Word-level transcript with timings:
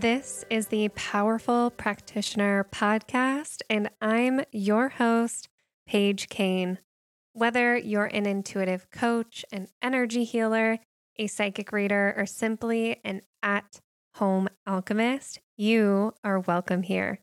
This 0.00 0.44
is 0.48 0.68
the 0.68 0.90
Powerful 0.90 1.70
Practitioner 1.70 2.64
Podcast, 2.70 3.62
and 3.68 3.90
I'm 4.00 4.42
your 4.52 4.90
host, 4.90 5.48
Paige 5.88 6.28
Kane. 6.28 6.78
Whether 7.32 7.76
you're 7.76 8.04
an 8.04 8.24
intuitive 8.24 8.92
coach, 8.92 9.44
an 9.50 9.66
energy 9.82 10.22
healer, 10.22 10.78
a 11.16 11.26
psychic 11.26 11.72
reader, 11.72 12.14
or 12.16 12.26
simply 12.26 13.00
an 13.02 13.22
at 13.42 13.80
home 14.14 14.48
alchemist, 14.68 15.40
you 15.56 16.14
are 16.22 16.38
welcome 16.38 16.82
here. 16.82 17.18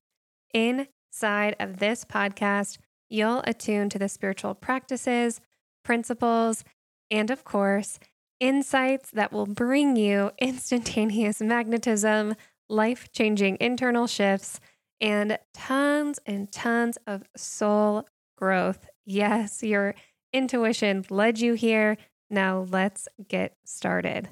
Inside 0.54 1.56
of 1.58 1.78
this 1.78 2.04
podcast, 2.04 2.78
you'll 3.08 3.42
attune 3.46 3.88
to 3.88 4.00
the 4.00 4.10
spiritual 4.10 4.54
practices, 4.54 5.40
principles, 5.86 6.66
and 7.10 7.32
of 7.32 7.46
course, 7.46 8.02
insights 8.42 9.12
that 9.12 9.32
will 9.32 9.46
bring 9.46 9.96
you 9.96 10.32
instantaneous 10.40 11.40
magnetism 11.40 12.36
life 12.70 13.12
changing 13.12 13.58
internal 13.60 14.08
shifts, 14.08 14.60
and 15.02 15.38
tons 15.54 16.20
and 16.26 16.52
tons 16.52 16.98
of 17.06 17.24
soul 17.36 18.08
growth. 18.38 18.88
Yes, 19.06 19.62
your 19.64 19.96
intuition 20.34 21.06
led 21.10 21.40
you 21.40 21.54
here. 21.54 21.98
Now 22.30 22.66
let's 22.70 23.08
get 23.28 23.56
started. 23.66 24.30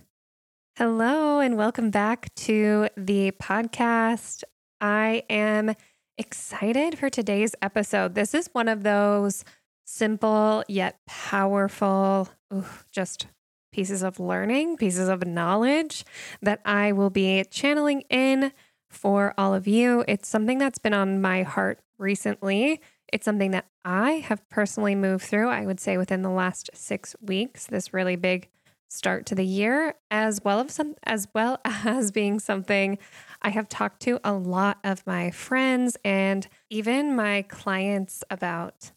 Hello, 0.77 1.39
and 1.39 1.55
welcome 1.55 1.91
back 1.91 2.33
to 2.35 2.87
the 2.97 3.31
podcast. 3.31 4.43
I 4.81 5.23
am 5.29 5.75
excited 6.17 6.97
for 6.97 7.09
today's 7.09 7.55
episode. 7.61 8.15
This 8.15 8.33
is 8.33 8.49
one 8.53 8.67
of 8.67 8.83
those 8.83 9.45
simple 9.85 10.63
yet 10.67 10.99
powerful, 11.05 12.29
ooh, 12.53 12.65
just 12.91 13.27
pieces 13.73 14.03
of 14.03 14.19
learning, 14.19 14.77
pieces 14.77 15.09
of 15.09 15.27
knowledge 15.27 16.05
that 16.41 16.61
I 16.63 16.93
will 16.93 17.09
be 17.09 17.43
channeling 17.51 18.01
in 18.09 18.53
for 18.89 19.33
all 19.37 19.53
of 19.53 19.67
you. 19.67 20.05
It's 20.07 20.29
something 20.29 20.59
that's 20.59 20.77
been 20.77 20.93
on 20.93 21.19
my 21.19 21.43
heart 21.43 21.79
recently. 21.97 22.79
It's 23.11 23.25
something 23.25 23.51
that 23.51 23.65
I 23.83 24.13
have 24.13 24.47
personally 24.49 24.95
moved 24.95 25.25
through, 25.25 25.49
I 25.49 25.65
would 25.65 25.79
say 25.79 25.97
within 25.97 26.21
the 26.21 26.29
last 26.29 26.69
6 26.73 27.15
weeks, 27.21 27.67
this 27.67 27.93
really 27.93 28.15
big 28.15 28.49
start 28.89 29.25
to 29.25 29.33
the 29.33 29.45
year 29.45 29.95
as 30.11 30.39
well 30.43 30.59
as 30.59 30.71
some 30.71 30.93
as 31.03 31.27
well 31.33 31.59
as 31.65 32.11
being 32.11 32.39
something 32.39 32.99
I 33.41 33.49
have 33.49 33.67
talked 33.67 34.01
to 34.03 34.19
a 34.23 34.33
lot 34.33 34.77
of 34.83 35.05
my 35.07 35.31
friends 35.31 35.97
and 36.05 36.47
even 36.69 37.15
my 37.15 37.41
clients 37.49 38.23
about. 38.29 38.91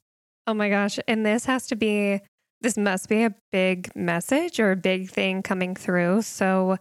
Oh 0.46 0.54
my 0.54 0.68
gosh, 0.68 0.98
and 1.08 1.24
this 1.24 1.46
has 1.46 1.66
to 1.68 1.76
be 1.76 2.20
this 2.66 2.76
must 2.76 3.08
be 3.08 3.22
a 3.22 3.32
big 3.52 3.94
message 3.94 4.58
or 4.58 4.72
a 4.72 4.76
big 4.76 5.08
thing 5.08 5.40
coming 5.40 5.76
through. 5.76 6.20
So 6.22 6.78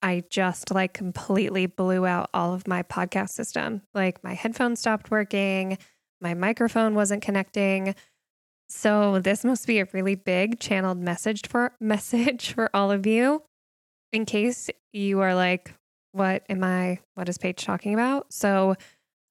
I 0.00 0.22
just 0.30 0.70
like 0.70 0.94
completely 0.94 1.66
blew 1.66 2.06
out 2.06 2.30
all 2.32 2.54
of 2.54 2.68
my 2.68 2.84
podcast 2.84 3.30
system. 3.30 3.82
Like 3.94 4.22
my 4.22 4.34
headphones 4.34 4.78
stopped 4.78 5.10
working, 5.10 5.76
my 6.20 6.34
microphone 6.34 6.94
wasn't 6.94 7.20
connecting. 7.20 7.96
So 8.68 9.18
this 9.18 9.44
must 9.44 9.66
be 9.66 9.80
a 9.80 9.88
really 9.92 10.14
big 10.14 10.60
channeled 10.60 10.98
message 10.98 11.48
for 11.48 11.72
message 11.80 12.52
for 12.52 12.70
all 12.72 12.92
of 12.92 13.04
you. 13.04 13.42
In 14.12 14.26
case 14.26 14.70
you 14.92 15.18
are 15.18 15.34
like, 15.34 15.74
what 16.12 16.44
am 16.48 16.62
I 16.62 17.00
what 17.16 17.28
is 17.28 17.38
Paige 17.38 17.64
talking 17.64 17.92
about? 17.92 18.32
So 18.32 18.76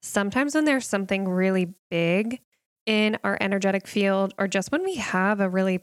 sometimes 0.01 0.53
when 0.53 0.65
there's 0.65 0.85
something 0.85 1.29
really 1.29 1.73
big 1.89 2.41
in 2.85 3.17
our 3.23 3.37
energetic 3.39 3.87
field, 3.87 4.33
or 4.37 4.49
just 4.49 4.69
when 4.69 4.83
we 4.83 4.95
have 4.95 5.39
a 5.39 5.47
really 5.47 5.79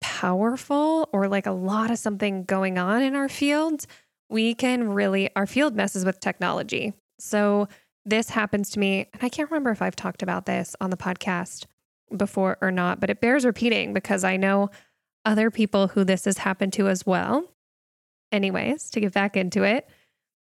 powerful 0.00 1.08
or 1.12 1.28
like 1.28 1.46
a 1.46 1.52
lot 1.52 1.90
of 1.90 1.98
something 1.98 2.44
going 2.44 2.78
on 2.78 3.02
in 3.02 3.14
our 3.14 3.28
fields, 3.28 3.86
we 4.28 4.54
can 4.54 4.90
really, 4.90 5.30
our 5.36 5.46
field 5.46 5.74
messes 5.74 6.04
with 6.04 6.20
technology. 6.20 6.94
So 7.18 7.68
this 8.04 8.30
happens 8.30 8.70
to 8.70 8.78
me, 8.78 9.08
and 9.12 9.22
I 9.22 9.28
can't 9.28 9.50
remember 9.50 9.70
if 9.70 9.82
I've 9.82 9.96
talked 9.96 10.22
about 10.22 10.46
this 10.46 10.74
on 10.80 10.90
the 10.90 10.96
podcast 10.96 11.66
before 12.16 12.58
or 12.60 12.70
not, 12.70 13.00
but 13.00 13.10
it 13.10 13.20
bears 13.20 13.44
repeating 13.44 13.92
because 13.92 14.24
I 14.24 14.36
know 14.36 14.70
other 15.24 15.50
people 15.50 15.88
who 15.88 16.04
this 16.04 16.24
has 16.24 16.38
happened 16.38 16.72
to 16.74 16.88
as 16.88 17.04
well. 17.04 17.44
Anyways, 18.32 18.90
to 18.90 19.00
get 19.00 19.12
back 19.12 19.36
into 19.36 19.64
it. 19.64 19.88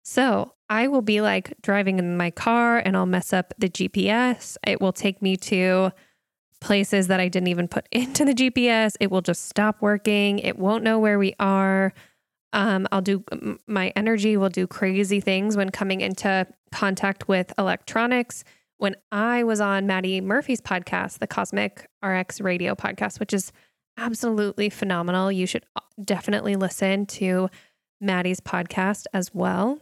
So 0.03 0.53
I 0.69 0.87
will 0.87 1.01
be 1.01 1.21
like 1.21 1.53
driving 1.61 1.99
in 1.99 2.17
my 2.17 2.31
car 2.31 2.77
and 2.77 2.95
I'll 2.95 3.05
mess 3.05 3.33
up 3.33 3.53
the 3.57 3.69
GPS. 3.69 4.57
It 4.65 4.81
will 4.81 4.93
take 4.93 5.21
me 5.21 5.37
to 5.37 5.91
places 6.63 7.07
that 7.07 7.19
I 7.19 7.27
didn't 7.27 7.49
even 7.49 7.67
put 7.67 7.87
into 7.91 8.25
the 8.25 8.33
GPS. 8.33 8.95
It 8.99 9.11
will 9.11 9.21
just 9.21 9.47
stop 9.47 9.81
working. 9.81 10.39
It 10.39 10.57
won't 10.57 10.83
know 10.83 10.97
where 10.97 11.19
we 11.19 11.35
are. 11.39 11.93
Um, 12.53 12.87
I'll 12.91 13.01
do 13.01 13.23
my 13.67 13.91
energy 13.95 14.37
will 14.37 14.49
do 14.49 14.67
crazy 14.67 15.19
things 15.19 15.57
when 15.57 15.69
coming 15.71 16.01
into 16.01 16.47
contact 16.71 17.27
with 17.27 17.51
electronics. 17.57 18.43
When 18.77 18.95
I 19.11 19.43
was 19.43 19.59
on 19.59 19.87
Maddie 19.87 20.21
Murphy's 20.21 20.61
podcast, 20.61 21.19
the 21.19 21.27
Cosmic 21.27 21.87
RX 22.03 22.41
Radio 22.41 22.75
podcast, 22.75 23.19
which 23.19 23.33
is 23.33 23.51
absolutely 23.97 24.69
phenomenal, 24.69 25.31
you 25.31 25.47
should 25.47 25.65
uh, 25.75 25.81
definitely 26.03 26.55
listen 26.55 27.05
to 27.07 27.49
Maddie's 27.99 28.39
podcast 28.39 29.05
as 29.13 29.33
well 29.33 29.79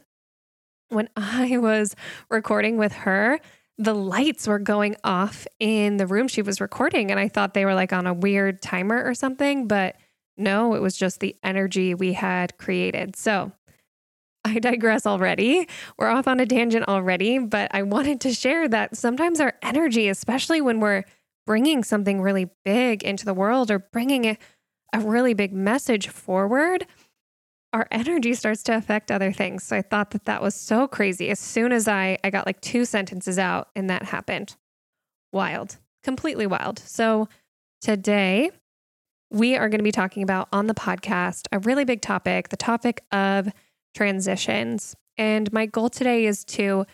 when 0.92 1.08
I 1.16 1.58
was 1.58 1.96
recording 2.30 2.76
with 2.76 2.92
her, 2.92 3.40
the 3.78 3.94
lights 3.94 4.46
were 4.46 4.58
going 4.58 4.96
off 5.02 5.46
in 5.58 5.96
the 5.96 6.06
room 6.06 6.28
she 6.28 6.42
was 6.42 6.60
recording. 6.60 7.10
And 7.10 7.18
I 7.18 7.28
thought 7.28 7.54
they 7.54 7.64
were 7.64 7.74
like 7.74 7.92
on 7.92 8.06
a 8.06 8.14
weird 8.14 8.60
timer 8.62 9.02
or 9.02 9.14
something, 9.14 9.66
but 9.66 9.96
no, 10.36 10.74
it 10.74 10.82
was 10.82 10.96
just 10.96 11.20
the 11.20 11.36
energy 11.42 11.94
we 11.94 12.12
had 12.12 12.58
created. 12.58 13.16
So 13.16 13.52
I 14.44 14.58
digress 14.58 15.06
already. 15.06 15.68
We're 15.98 16.08
off 16.08 16.26
on 16.26 16.40
a 16.40 16.46
tangent 16.46 16.88
already, 16.88 17.38
but 17.38 17.70
I 17.74 17.82
wanted 17.82 18.20
to 18.22 18.32
share 18.32 18.68
that 18.68 18.96
sometimes 18.96 19.40
our 19.40 19.54
energy, 19.62 20.08
especially 20.08 20.60
when 20.60 20.80
we're 20.80 21.04
bringing 21.46 21.84
something 21.84 22.20
really 22.20 22.50
big 22.64 23.02
into 23.02 23.24
the 23.24 23.34
world 23.34 23.70
or 23.70 23.78
bringing 23.78 24.26
a, 24.26 24.38
a 24.92 25.00
really 25.00 25.34
big 25.34 25.52
message 25.52 26.08
forward, 26.08 26.86
our 27.72 27.88
energy 27.90 28.34
starts 28.34 28.62
to 28.64 28.76
affect 28.76 29.10
other 29.10 29.32
things. 29.32 29.64
So 29.64 29.76
I 29.76 29.82
thought 29.82 30.10
that 30.10 30.26
that 30.26 30.42
was 30.42 30.54
so 30.54 30.86
crazy. 30.86 31.30
As 31.30 31.40
soon 31.40 31.72
as 31.72 31.88
I 31.88 32.18
I 32.22 32.30
got 32.30 32.46
like 32.46 32.60
two 32.60 32.84
sentences 32.84 33.38
out 33.38 33.68
and 33.74 33.88
that 33.90 34.04
happened. 34.04 34.56
Wild. 35.32 35.78
Completely 36.02 36.46
wild. 36.46 36.78
So 36.78 37.28
today 37.80 38.50
we 39.30 39.56
are 39.56 39.70
going 39.70 39.78
to 39.78 39.84
be 39.84 39.92
talking 39.92 40.22
about 40.22 40.48
on 40.52 40.66
the 40.66 40.74
podcast 40.74 41.46
a 41.52 41.58
really 41.60 41.84
big 41.84 42.02
topic, 42.02 42.50
the 42.50 42.56
topic 42.56 43.02
of 43.12 43.48
transitions. 43.94 44.94
And 45.16 45.50
my 45.52 45.66
goal 45.66 45.88
today 45.88 46.26
is 46.26 46.44
to 46.44 46.84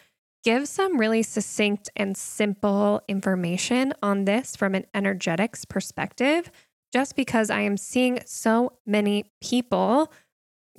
give 0.45 0.69
some 0.69 0.99
really 0.99 1.23
succinct 1.23 1.91
and 1.97 2.17
simple 2.17 3.03
information 3.09 3.93
on 4.03 4.25
this 4.25 4.55
from 4.55 4.77
an 4.77 4.87
energetics 4.95 5.65
perspective, 5.65 6.51
just 6.93 7.17
because 7.17 7.51
I 7.51 7.63
am 7.63 7.77
seeing 7.77 8.21
so 8.25 8.79
many 8.87 9.33
people 9.43 10.13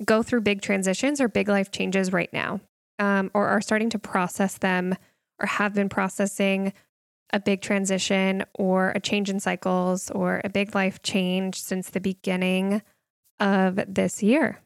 go 0.04 0.22
through 0.22 0.42
big 0.42 0.62
transitions 0.62 1.20
or 1.20 1.28
big 1.28 1.48
life 1.48 1.70
changes 1.70 2.12
right 2.12 2.32
now, 2.32 2.60
um, 2.98 3.30
or 3.34 3.48
are 3.48 3.60
starting 3.60 3.90
to 3.90 3.98
process 3.98 4.58
them 4.58 4.94
or 5.40 5.46
have 5.46 5.74
been 5.74 5.88
processing 5.88 6.72
a 7.32 7.40
big 7.40 7.60
transition 7.60 8.44
or 8.54 8.90
a 8.94 9.00
change 9.00 9.30
in 9.30 9.40
cycles 9.40 10.10
or 10.10 10.40
a 10.44 10.48
big 10.48 10.74
life 10.74 11.00
change 11.02 11.60
since 11.60 11.90
the 11.90 12.00
beginning 12.00 12.82
of 13.38 13.80
this 13.86 14.22
year. 14.22 14.60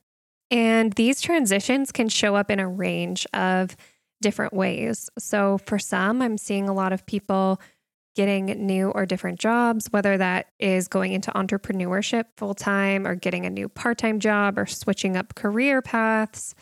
And 0.50 0.93
these 0.94 1.20
transitions 1.20 1.93
can 1.93 2.08
show 2.08 2.37
up 2.37 2.50
in 2.50 2.61
a 2.61 2.69
range 2.69 3.26
of 3.32 3.76
different 4.23 4.53
ways. 4.53 5.11
So, 5.19 5.58
for 5.58 5.79
some, 5.79 6.23
I'm 6.23 6.38
seeing 6.38 6.69
a 6.69 6.75
lot 6.75 6.93
of 6.93 7.06
people 7.06 7.61
getting 8.14 8.46
new 8.46 8.90
or 8.90 9.06
different 9.06 9.40
jobs, 9.40 9.88
whether 9.90 10.16
that 10.16 10.46
is 10.58 10.88
going 10.88 11.12
into 11.12 11.31
entrepreneurship 11.32 12.25
full 12.37 12.55
time 12.55 13.06
or 13.06 13.14
getting 13.14 13.44
a 13.44 13.50
new 13.50 13.69
part 13.69 13.99
time 13.99 14.20
job 14.20 14.58
or 14.58 14.66
switching 14.66 15.16
up 15.16 15.34
career 15.34 15.82
paths. 15.82 16.55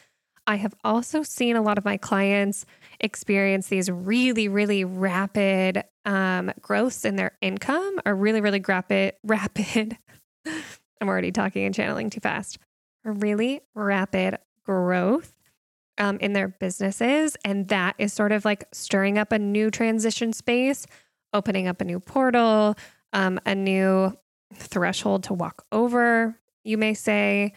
I 0.47 0.57
have 0.57 0.75
also 0.83 1.23
seen 1.23 1.55
a 1.55 1.63
lot 1.63 1.79
of 1.79 1.85
my 1.85 1.97
clients 1.97 2.67
experience 3.01 3.69
these 3.69 3.91
really, 3.91 4.49
really 4.49 4.85
rapid 4.85 5.85
um, 6.05 6.51
growths 6.61 7.05
in 7.05 7.17
their 7.17 7.37
income, 7.41 8.01
or 8.05 8.15
really, 8.15 8.41
really 8.41 8.61
rapid, 8.67 9.15
rapid. 9.25 9.97
I'm 10.47 11.09
already 11.09 11.33
talking 11.33 11.65
and 11.65 11.75
channeling 11.75 12.11
too 12.11 12.21
fast. 12.21 12.59
Really 13.05 13.61
rapid 13.75 14.39
growth 14.65 15.33
um, 15.99 16.19
in 16.19 16.33
their 16.33 16.49
businesses. 16.49 17.37
And 17.45 17.69
that 17.69 17.95
is 17.99 18.13
sort 18.13 18.33
of 18.33 18.45
like 18.45 18.65
stirring 18.73 19.19
up 19.19 19.33
a 19.33 19.39
new 19.39 19.71
transition 19.71 20.33
space 20.33 20.87
opening 21.33 21.69
up 21.69 21.81
a 21.81 21.85
new 21.85 22.01
portal, 22.01 22.77
um, 23.13 23.41
a 23.47 23.55
new 23.55 24.17
threshold 24.55 25.25
to 25.25 25.35
walk 25.35 25.65
over, 25.73 26.39
you 26.65 26.79
may 26.79 26.95
say. 26.95 27.53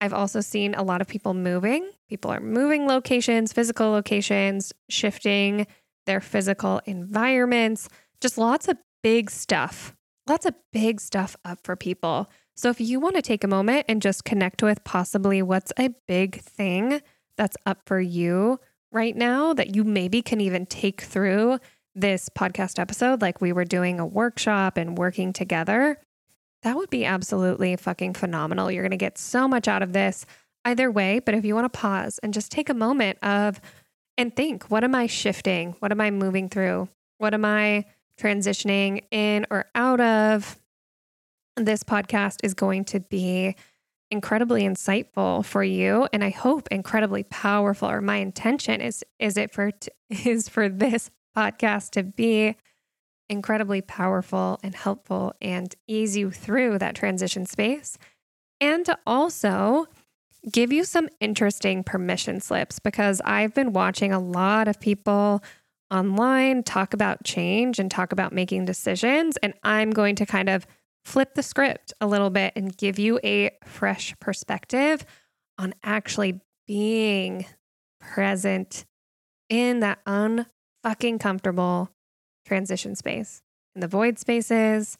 I've 0.00 0.12
also 0.12 0.40
seen 0.40 0.74
a 0.74 0.82
lot 0.82 1.00
of 1.00 1.08
people 1.08 1.34
moving. 1.34 1.88
People 2.08 2.30
are 2.30 2.40
moving 2.40 2.86
locations, 2.86 3.52
physical 3.52 3.90
locations, 3.90 4.72
shifting 4.90 5.66
their 6.06 6.20
physical 6.20 6.80
environments, 6.84 7.88
just 8.20 8.36
lots 8.36 8.68
of 8.68 8.76
big 9.02 9.30
stuff, 9.30 9.94
lots 10.28 10.46
of 10.46 10.54
big 10.72 11.00
stuff 11.00 11.36
up 11.44 11.58
for 11.64 11.76
people. 11.76 12.30
So 12.56 12.70
if 12.70 12.80
you 12.80 13.00
want 13.00 13.16
to 13.16 13.22
take 13.22 13.42
a 13.42 13.48
moment 13.48 13.86
and 13.88 14.02
just 14.02 14.24
connect 14.24 14.62
with 14.62 14.84
possibly 14.84 15.42
what's 15.42 15.72
a 15.78 15.90
big 16.06 16.40
thing 16.40 17.00
that's 17.36 17.56
up 17.66 17.80
for 17.84 18.00
you 18.00 18.60
right 18.92 19.16
now 19.16 19.52
that 19.54 19.74
you 19.74 19.82
maybe 19.82 20.22
can 20.22 20.40
even 20.40 20.66
take 20.66 21.00
through 21.00 21.58
this 21.94 22.28
podcast 22.28 22.78
episode, 22.78 23.22
like 23.22 23.40
we 23.40 23.52
were 23.52 23.64
doing 23.64 24.00
a 24.00 24.06
workshop 24.06 24.76
and 24.76 24.98
working 24.98 25.32
together, 25.32 25.98
that 26.62 26.76
would 26.76 26.90
be 26.90 27.04
absolutely 27.04 27.76
fucking 27.76 28.14
phenomenal. 28.14 28.70
You're 28.70 28.82
going 28.82 28.90
to 28.90 28.96
get 28.96 29.18
so 29.18 29.46
much 29.46 29.68
out 29.68 29.82
of 29.82 29.92
this 29.92 30.26
either 30.64 30.90
way. 30.90 31.20
But 31.20 31.34
if 31.34 31.44
you 31.44 31.54
want 31.54 31.70
to 31.72 31.78
pause 31.78 32.18
and 32.22 32.32
just 32.32 32.50
take 32.50 32.68
a 32.68 32.74
moment 32.74 33.18
of 33.22 33.60
and 34.16 34.34
think, 34.34 34.64
what 34.64 34.84
am 34.84 34.94
I 34.94 35.06
shifting? 35.06 35.76
What 35.80 35.92
am 35.92 36.00
I 36.00 36.10
moving 36.10 36.48
through? 36.48 36.88
What 37.18 37.34
am 37.34 37.44
I 37.44 37.84
transitioning 38.18 39.02
in 39.10 39.46
or 39.50 39.66
out 39.74 40.00
of? 40.00 40.58
This 41.56 41.84
podcast 41.84 42.38
is 42.42 42.54
going 42.54 42.84
to 42.86 43.00
be 43.00 43.54
incredibly 44.10 44.62
insightful 44.62 45.44
for 45.44 45.64
you 45.64 46.06
and 46.12 46.22
I 46.22 46.30
hope 46.30 46.68
incredibly 46.70 47.24
powerful 47.24 47.90
or 47.90 48.00
my 48.00 48.16
intention 48.16 48.80
is 48.80 49.02
is 49.18 49.36
it 49.36 49.50
for 49.50 49.72
t- 49.72 49.90
is 50.24 50.48
for 50.48 50.68
this 50.68 51.10
podcast 51.36 51.90
to 51.90 52.02
be 52.02 52.56
incredibly 53.28 53.80
powerful 53.80 54.58
and 54.62 54.74
helpful 54.74 55.32
and 55.40 55.74
ease 55.86 56.16
you 56.16 56.30
through 56.30 56.78
that 56.78 56.94
transition 56.94 57.46
space 57.46 57.96
and 58.60 58.84
to 58.86 58.98
also 59.06 59.86
give 60.52 60.72
you 60.72 60.84
some 60.84 61.08
interesting 61.20 61.82
permission 61.82 62.40
slips 62.40 62.78
because 62.78 63.20
I've 63.24 63.54
been 63.54 63.72
watching 63.72 64.12
a 64.12 64.18
lot 64.18 64.68
of 64.68 64.78
people 64.78 65.42
online 65.90 66.62
talk 66.62 66.92
about 66.92 67.24
change 67.24 67.78
and 67.78 67.90
talk 67.90 68.12
about 68.12 68.32
making 68.32 68.66
decisions 68.66 69.36
and 69.38 69.54
I'm 69.62 69.90
going 69.90 70.16
to 70.16 70.26
kind 70.26 70.48
of 70.48 70.66
flip 71.04 71.34
the 71.34 71.42
script 71.42 71.92
a 72.00 72.06
little 72.06 72.30
bit 72.30 72.52
and 72.56 72.76
give 72.76 72.98
you 72.98 73.20
a 73.24 73.50
fresh 73.64 74.14
perspective 74.20 75.04
on 75.58 75.74
actually 75.82 76.40
being 76.66 77.46
present 78.00 78.84
in 79.48 79.80
that 79.80 79.98
unfucking 80.84 81.20
comfortable 81.20 81.90
transition 82.46 82.94
space, 82.94 83.42
in 83.74 83.80
the 83.80 83.88
void 83.88 84.18
spaces, 84.18 84.98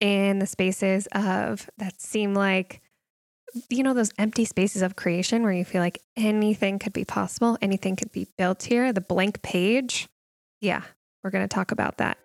in 0.00 0.38
the 0.38 0.46
spaces 0.46 1.06
of 1.12 1.70
that 1.78 2.00
seem 2.00 2.34
like, 2.34 2.80
you 3.68 3.82
know, 3.82 3.94
those 3.94 4.10
empty 4.18 4.44
spaces 4.44 4.82
of 4.82 4.96
creation 4.96 5.42
where 5.42 5.52
you 5.52 5.64
feel 5.64 5.80
like 5.80 6.00
anything 6.16 6.78
could 6.78 6.92
be 6.92 7.04
possible, 7.04 7.56
anything 7.62 7.96
could 7.96 8.10
be 8.12 8.26
built 8.36 8.62
here, 8.64 8.92
the 8.92 9.00
blank 9.00 9.42
page. 9.42 10.08
Yeah, 10.60 10.82
we're 11.22 11.30
going 11.30 11.46
to 11.46 11.54
talk 11.54 11.70
about 11.70 11.98
that. 11.98 12.18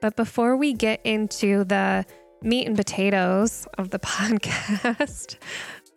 But 0.00 0.16
before 0.16 0.56
we 0.56 0.74
get 0.74 1.00
into 1.04 1.64
the 1.64 2.04
meat 2.42 2.66
and 2.66 2.76
potatoes 2.76 3.66
of 3.78 3.90
the 3.90 3.98
podcast, 4.00 5.36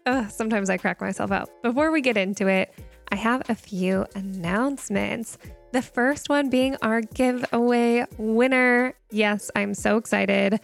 uh, 0.06 0.28
sometimes 0.30 0.70
I 0.70 0.78
crack 0.78 1.02
myself 1.02 1.32
out. 1.32 1.50
Before 1.62 1.92
we 1.92 2.00
get 2.00 2.16
into 2.16 2.48
it, 2.48 2.74
I 3.12 3.16
have 3.16 3.50
a 3.50 3.56
few 3.56 4.06
announcements. 4.16 5.38
The 5.72 5.82
first 5.82 6.30
one 6.30 6.50
being 6.50 6.78
our 6.82 7.02
giveaway 7.02 8.06
winner. 8.18 8.94
Yes, 9.12 9.52
I'm 9.56 9.74
so 9.74 9.98
excited. 9.98 10.60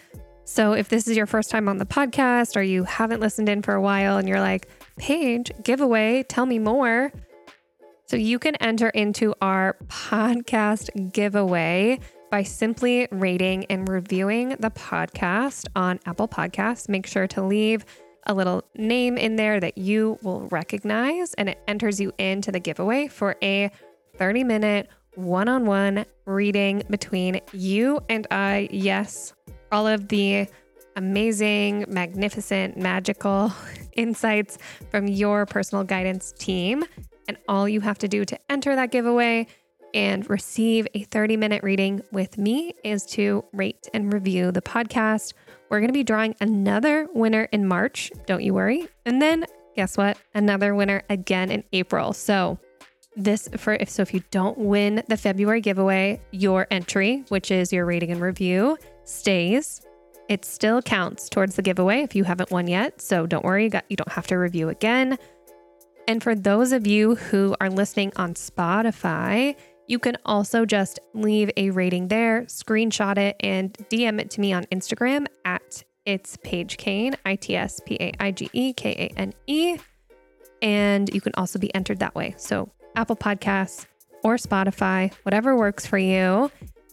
So, 0.45 0.73
if 0.73 0.89
this 0.89 1.07
is 1.07 1.15
your 1.15 1.25
first 1.25 1.49
time 1.49 1.69
on 1.69 1.77
the 1.77 1.85
podcast 1.85 2.57
or 2.57 2.61
you 2.61 2.83
haven't 2.83 3.21
listened 3.21 3.47
in 3.47 3.61
for 3.61 3.73
a 3.73 3.81
while 3.81 4.17
and 4.17 4.27
you're 4.27 4.41
like, 4.41 4.67
Paige, 4.97 5.51
giveaway, 5.63 6.23
tell 6.23 6.45
me 6.45 6.59
more. 6.59 7.11
So, 8.07 8.17
you 8.17 8.39
can 8.39 8.55
enter 8.57 8.89
into 8.89 9.33
our 9.41 9.77
podcast 9.87 11.13
giveaway 11.13 11.99
by 12.29 12.43
simply 12.43 13.07
rating 13.11 13.63
and 13.65 13.87
reviewing 13.87 14.49
the 14.59 14.71
podcast 14.71 15.67
on 15.75 15.99
Apple 16.05 16.27
Podcasts. 16.27 16.89
Make 16.89 17.07
sure 17.07 17.27
to 17.27 17.43
leave 17.43 17.85
a 18.25 18.33
little 18.33 18.63
name 18.75 19.17
in 19.17 19.35
there 19.35 19.59
that 19.59 19.77
you 19.77 20.17
will 20.21 20.47
recognize, 20.47 21.33
and 21.35 21.49
it 21.49 21.59
enters 21.67 21.99
you 21.99 22.11
into 22.17 22.51
the 22.51 22.59
giveaway 22.59 23.07
for 23.07 23.35
a 23.43 23.71
30 24.17 24.43
minute 24.43 24.89
one 25.15 25.47
on 25.47 25.65
one 25.65 26.05
reading 26.25 26.83
between 26.89 27.39
you 27.51 27.99
and 28.09 28.25
I. 28.31 28.67
Yes, 28.71 29.33
all 29.71 29.87
of 29.87 30.07
the 30.07 30.47
amazing, 30.95 31.85
magnificent, 31.87 32.77
magical 32.77 33.51
insights 33.93 34.57
from 34.89 35.07
your 35.07 35.45
personal 35.45 35.83
guidance 35.83 36.33
team. 36.37 36.83
And 37.27 37.37
all 37.47 37.69
you 37.69 37.79
have 37.81 37.97
to 37.99 38.07
do 38.07 38.25
to 38.25 38.37
enter 38.51 38.75
that 38.75 38.91
giveaway 38.91 39.47
and 39.93 40.29
receive 40.29 40.87
a 40.93 41.03
30 41.03 41.37
minute 41.37 41.63
reading 41.63 42.01
with 42.11 42.37
me 42.37 42.73
is 42.83 43.05
to 43.07 43.43
rate 43.53 43.87
and 43.93 44.11
review 44.11 44.51
the 44.51 44.61
podcast. 44.61 45.33
We're 45.69 45.79
going 45.79 45.89
to 45.89 45.93
be 45.93 46.03
drawing 46.03 46.35
another 46.39 47.07
winner 47.13 47.43
in 47.51 47.67
March. 47.67 48.11
Don't 48.25 48.43
you 48.43 48.53
worry. 48.53 48.87
And 49.05 49.21
then 49.21 49.45
guess 49.75 49.97
what? 49.97 50.17
Another 50.33 50.75
winner 50.75 51.03
again 51.09 51.51
in 51.51 51.63
April. 51.73 52.13
So, 52.13 52.59
this 53.15 53.47
for 53.57 53.73
if 53.73 53.89
so 53.89 54.01
if 54.01 54.13
you 54.13 54.23
don't 54.31 54.57
win 54.57 55.03
the 55.07 55.17
February 55.17 55.61
giveaway, 55.61 56.19
your 56.31 56.65
entry, 56.71 57.23
which 57.29 57.51
is 57.51 57.71
your 57.71 57.85
rating 57.85 58.11
and 58.11 58.21
review, 58.21 58.77
stays. 59.03 59.81
It 60.29 60.45
still 60.45 60.81
counts 60.81 61.29
towards 61.29 61.55
the 61.55 61.61
giveaway 61.61 62.01
if 62.01 62.15
you 62.15 62.23
haven't 62.23 62.49
won 62.49 62.67
yet. 62.67 63.01
So 63.01 63.27
don't 63.27 63.43
worry, 63.43 63.69
you 63.89 63.97
don't 63.97 64.11
have 64.11 64.25
to 64.27 64.35
review 64.35 64.69
again. 64.69 65.19
And 66.07 66.23
for 66.23 66.35
those 66.35 66.71
of 66.71 66.87
you 66.87 67.15
who 67.15 67.55
are 67.61 67.69
listening 67.69 68.11
on 68.15 68.33
Spotify, 68.33 69.55
you 69.87 69.99
can 69.99 70.17
also 70.25 70.65
just 70.65 70.99
leave 71.13 71.51
a 71.57 71.69
rating 71.71 72.07
there, 72.07 72.43
screenshot 72.43 73.17
it, 73.17 73.35
and 73.41 73.73
DM 73.89 74.19
it 74.19 74.29
to 74.31 74.41
me 74.41 74.53
on 74.53 74.63
Instagram 74.65 75.25
at 75.45 75.83
it's 76.05 76.37
Paige 76.43 76.77
Kane, 76.77 77.15
I 77.25 77.35
T 77.35 77.55
S 77.55 77.79
P 77.85 77.95
A 77.99 78.11
I 78.19 78.31
G 78.31 78.49
E 78.53 78.73
K 78.73 78.91
A 78.91 79.19
N 79.19 79.33
E. 79.47 79.77
And 80.61 81.13
you 81.13 81.21
can 81.21 81.33
also 81.35 81.59
be 81.59 81.73
entered 81.73 81.99
that 81.99 82.15
way. 82.15 82.35
So, 82.37 82.69
Apple 82.95 83.15
Podcasts 83.15 83.85
or 84.23 84.35
Spotify, 84.35 85.13
whatever 85.23 85.55
works 85.55 85.85
for 85.85 85.97
you. 85.97 86.51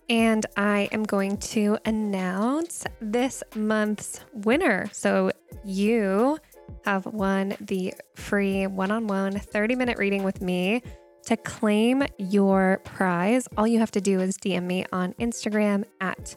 And 0.09 0.45
I 0.57 0.88
am 0.91 1.05
going 1.05 1.37
to 1.38 1.79
announce 1.85 2.85
this 3.00 3.43
month's 3.55 4.21
winner. 4.33 4.88
So, 4.93 5.31
you 5.64 6.38
have 6.85 7.07
won 7.07 7.55
the 7.61 7.95
free 8.14 8.67
one 8.67 8.91
on 8.91 9.07
one 9.07 9.38
30 9.38 9.75
minute 9.75 9.99
reading 9.99 10.23
with 10.23 10.41
me 10.41 10.83
to 11.27 11.37
claim 11.37 12.05
your 12.19 12.81
prize, 12.85 13.49
all 13.57 13.67
you 13.67 13.79
have 13.79 13.91
to 13.93 14.00
do 14.00 14.21
is 14.21 14.37
DM 14.37 14.65
me 14.65 14.85
on 14.93 15.15
Instagram 15.15 15.85
at 16.00 16.37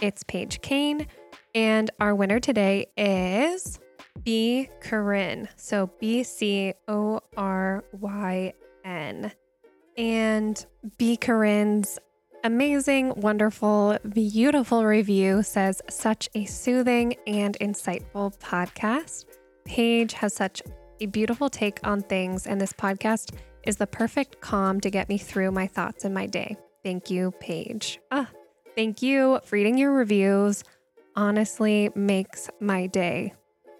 it's 0.00 0.22
Paige 0.24 0.60
Kane. 0.60 1.06
And 1.54 1.90
our 2.00 2.14
winner 2.14 2.40
today 2.40 2.86
is 2.96 3.78
B. 4.22 4.68
Coryn. 4.82 5.48
So 5.56 5.90
B 6.00 6.22
C 6.24 6.74
O 6.88 7.20
R 7.36 7.84
Y 7.92 8.52
N. 8.84 9.32
And 9.96 10.66
B. 10.98 11.16
Coryn's 11.16 11.98
amazing, 12.42 13.14
wonderful, 13.16 13.96
beautiful 14.12 14.84
review 14.84 15.42
says, 15.42 15.80
such 15.88 16.28
a 16.34 16.44
soothing 16.44 17.14
and 17.26 17.56
insightful 17.60 18.36
podcast. 18.38 19.24
Paige 19.64 20.12
has 20.14 20.34
such 20.34 20.62
a 21.00 21.06
beautiful 21.06 21.48
take 21.48 21.80
on 21.84 22.02
things, 22.02 22.46
and 22.46 22.60
this 22.60 22.72
podcast 22.72 23.32
is 23.66 23.76
the 23.76 23.86
perfect 23.86 24.40
calm 24.40 24.80
to 24.80 24.90
get 24.90 25.08
me 25.08 25.18
through 25.18 25.50
my 25.50 25.66
thoughts 25.66 26.04
in 26.04 26.14
my 26.14 26.26
day. 26.26 26.56
Thank 26.82 27.10
you, 27.10 27.32
Paige. 27.40 27.98
Ah, 28.10 28.30
thank 28.76 29.02
you 29.02 29.40
for 29.44 29.56
reading 29.56 29.78
your 29.78 29.92
reviews. 29.92 30.64
Honestly, 31.16 31.90
makes 31.94 32.50
my 32.60 32.86
day. 32.86 33.34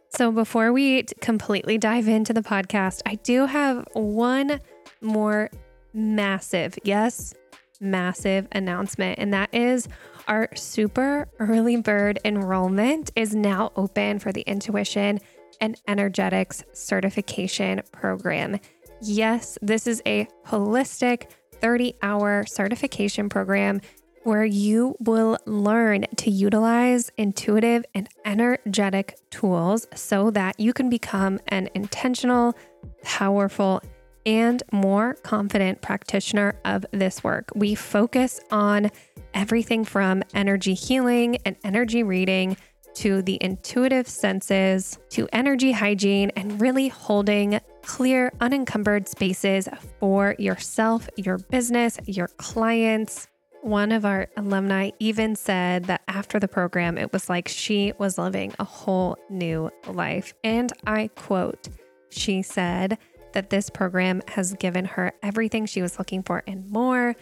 So, 0.08 0.30
before 0.30 0.72
we 0.72 1.02
completely 1.20 1.76
dive 1.76 2.06
into 2.06 2.32
the 2.32 2.40
podcast, 2.40 3.02
I 3.04 3.16
do 3.16 3.46
have 3.46 3.86
one 3.94 4.60
more 5.00 5.50
massive, 5.92 6.78
yes, 6.84 7.34
massive 7.80 8.46
announcement, 8.52 9.18
and 9.18 9.34
that 9.34 9.52
is 9.52 9.88
our 10.28 10.48
super 10.54 11.28
early 11.38 11.76
bird 11.76 12.18
enrollment 12.24 13.10
is 13.14 13.34
now 13.34 13.72
open 13.76 14.18
for 14.18 14.32
the 14.32 14.42
Intuition 14.42 15.20
and 15.60 15.80
Energetics 15.86 16.64
Certification 16.72 17.82
Program. 17.92 18.58
Yes, 19.06 19.58
this 19.60 19.86
is 19.86 20.00
a 20.06 20.26
holistic 20.46 21.30
30 21.60 21.94
hour 22.02 22.46
certification 22.46 23.28
program 23.28 23.82
where 24.22 24.46
you 24.46 24.96
will 24.98 25.36
learn 25.44 26.06
to 26.16 26.30
utilize 26.30 27.10
intuitive 27.18 27.84
and 27.94 28.08
energetic 28.24 29.18
tools 29.30 29.86
so 29.94 30.30
that 30.30 30.58
you 30.58 30.72
can 30.72 30.88
become 30.88 31.38
an 31.48 31.68
intentional, 31.74 32.54
powerful, 33.02 33.82
and 34.24 34.62
more 34.72 35.16
confident 35.16 35.82
practitioner 35.82 36.58
of 36.64 36.86
this 36.92 37.22
work. 37.22 37.50
We 37.54 37.74
focus 37.74 38.40
on 38.50 38.90
everything 39.34 39.84
from 39.84 40.22
energy 40.32 40.72
healing 40.72 41.36
and 41.44 41.56
energy 41.62 42.02
reading 42.02 42.56
to 42.94 43.20
the 43.20 43.36
intuitive 43.42 44.08
senses, 44.08 44.98
to 45.10 45.28
energy 45.32 45.72
hygiene, 45.72 46.30
and 46.36 46.58
really 46.58 46.88
holding 46.88 47.60
clear, 47.86 48.32
unencumbered 48.40 49.08
spaces 49.08 49.68
for 50.00 50.34
yourself, 50.38 51.08
your 51.16 51.38
business, 51.38 51.98
your 52.06 52.28
clients. 52.28 53.28
One 53.62 53.92
of 53.92 54.04
our 54.04 54.28
alumni 54.36 54.90
even 54.98 55.36
said 55.36 55.84
that 55.84 56.02
after 56.08 56.38
the 56.38 56.48
program, 56.48 56.98
it 56.98 57.12
was 57.12 57.28
like 57.28 57.48
she 57.48 57.92
was 57.98 58.18
living 58.18 58.52
a 58.58 58.64
whole 58.64 59.16
new 59.30 59.70
life. 59.86 60.34
And 60.44 60.72
I 60.86 61.08
quote, 61.14 61.68
she 62.10 62.42
said, 62.42 62.98
that 63.34 63.50
this 63.50 63.68
program 63.68 64.22
has 64.28 64.54
given 64.54 64.84
her 64.86 65.12
everything 65.22 65.66
she 65.66 65.82
was 65.82 65.98
looking 65.98 66.22
for 66.22 66.42
and 66.46 66.70
more. 66.70 67.14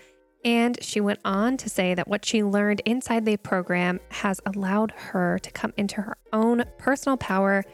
And 0.44 0.76
she 0.82 1.00
went 1.00 1.20
on 1.24 1.56
to 1.58 1.68
say 1.68 1.94
that 1.94 2.08
what 2.08 2.24
she 2.24 2.42
learned 2.44 2.82
inside 2.84 3.24
the 3.24 3.36
program 3.36 3.98
has 4.10 4.40
allowed 4.46 4.92
her 4.92 5.38
to 5.40 5.50
come 5.50 5.72
into 5.76 6.02
her 6.02 6.16
own 6.32 6.64
personal 6.78 7.16
power 7.16 7.64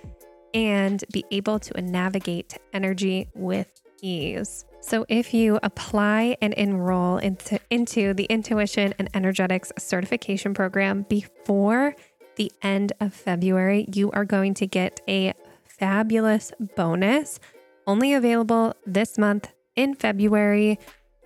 and 0.54 1.04
be 1.12 1.24
able 1.30 1.58
to 1.58 1.80
navigate 1.80 2.58
energy 2.72 3.28
with 3.34 3.68
ease. 4.02 4.64
So, 4.80 5.04
if 5.08 5.34
you 5.34 5.58
apply 5.62 6.36
and 6.40 6.54
enroll 6.54 7.18
into, 7.18 7.58
into 7.70 8.14
the 8.14 8.24
Intuition 8.24 8.94
and 8.98 9.10
Energetics 9.12 9.72
certification 9.76 10.54
program 10.54 11.04
before 11.08 11.94
the 12.36 12.52
end 12.62 12.92
of 13.00 13.12
February, 13.12 13.88
you 13.92 14.10
are 14.12 14.24
going 14.24 14.54
to 14.54 14.66
get 14.66 15.00
a 15.08 15.34
fabulous 15.64 16.52
bonus 16.76 17.40
only 17.86 18.14
available 18.14 18.74
this 18.86 19.18
month 19.18 19.50
in 19.74 19.94
February. 19.94 20.78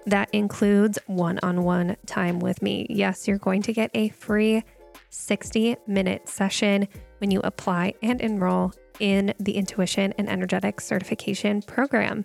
That 0.07 0.31
includes 0.33 0.99
one 1.07 1.39
on 1.43 1.63
one 1.63 1.97
time 2.07 2.41
with 2.41 2.63
me. 2.63 2.87
Yes, 2.89 3.29
you're 3.29 3.39
going 3.39 3.63
to 3.63 3.73
get 3.73 3.91
a 3.95 4.09
free 4.09 4.65
60 5.11 5.77
minute 5.87 6.29
session 6.29 6.89
when 7.19 7.31
you 7.31 7.41
apply 7.45 7.95
and 8.03 8.21
enroll 8.21 8.73
in 9.01 9.35
the 9.39 9.53
Intuition 9.53 10.13
and 10.19 10.29
Energetics 10.29 10.85
certification 10.85 11.63
program. 11.63 12.25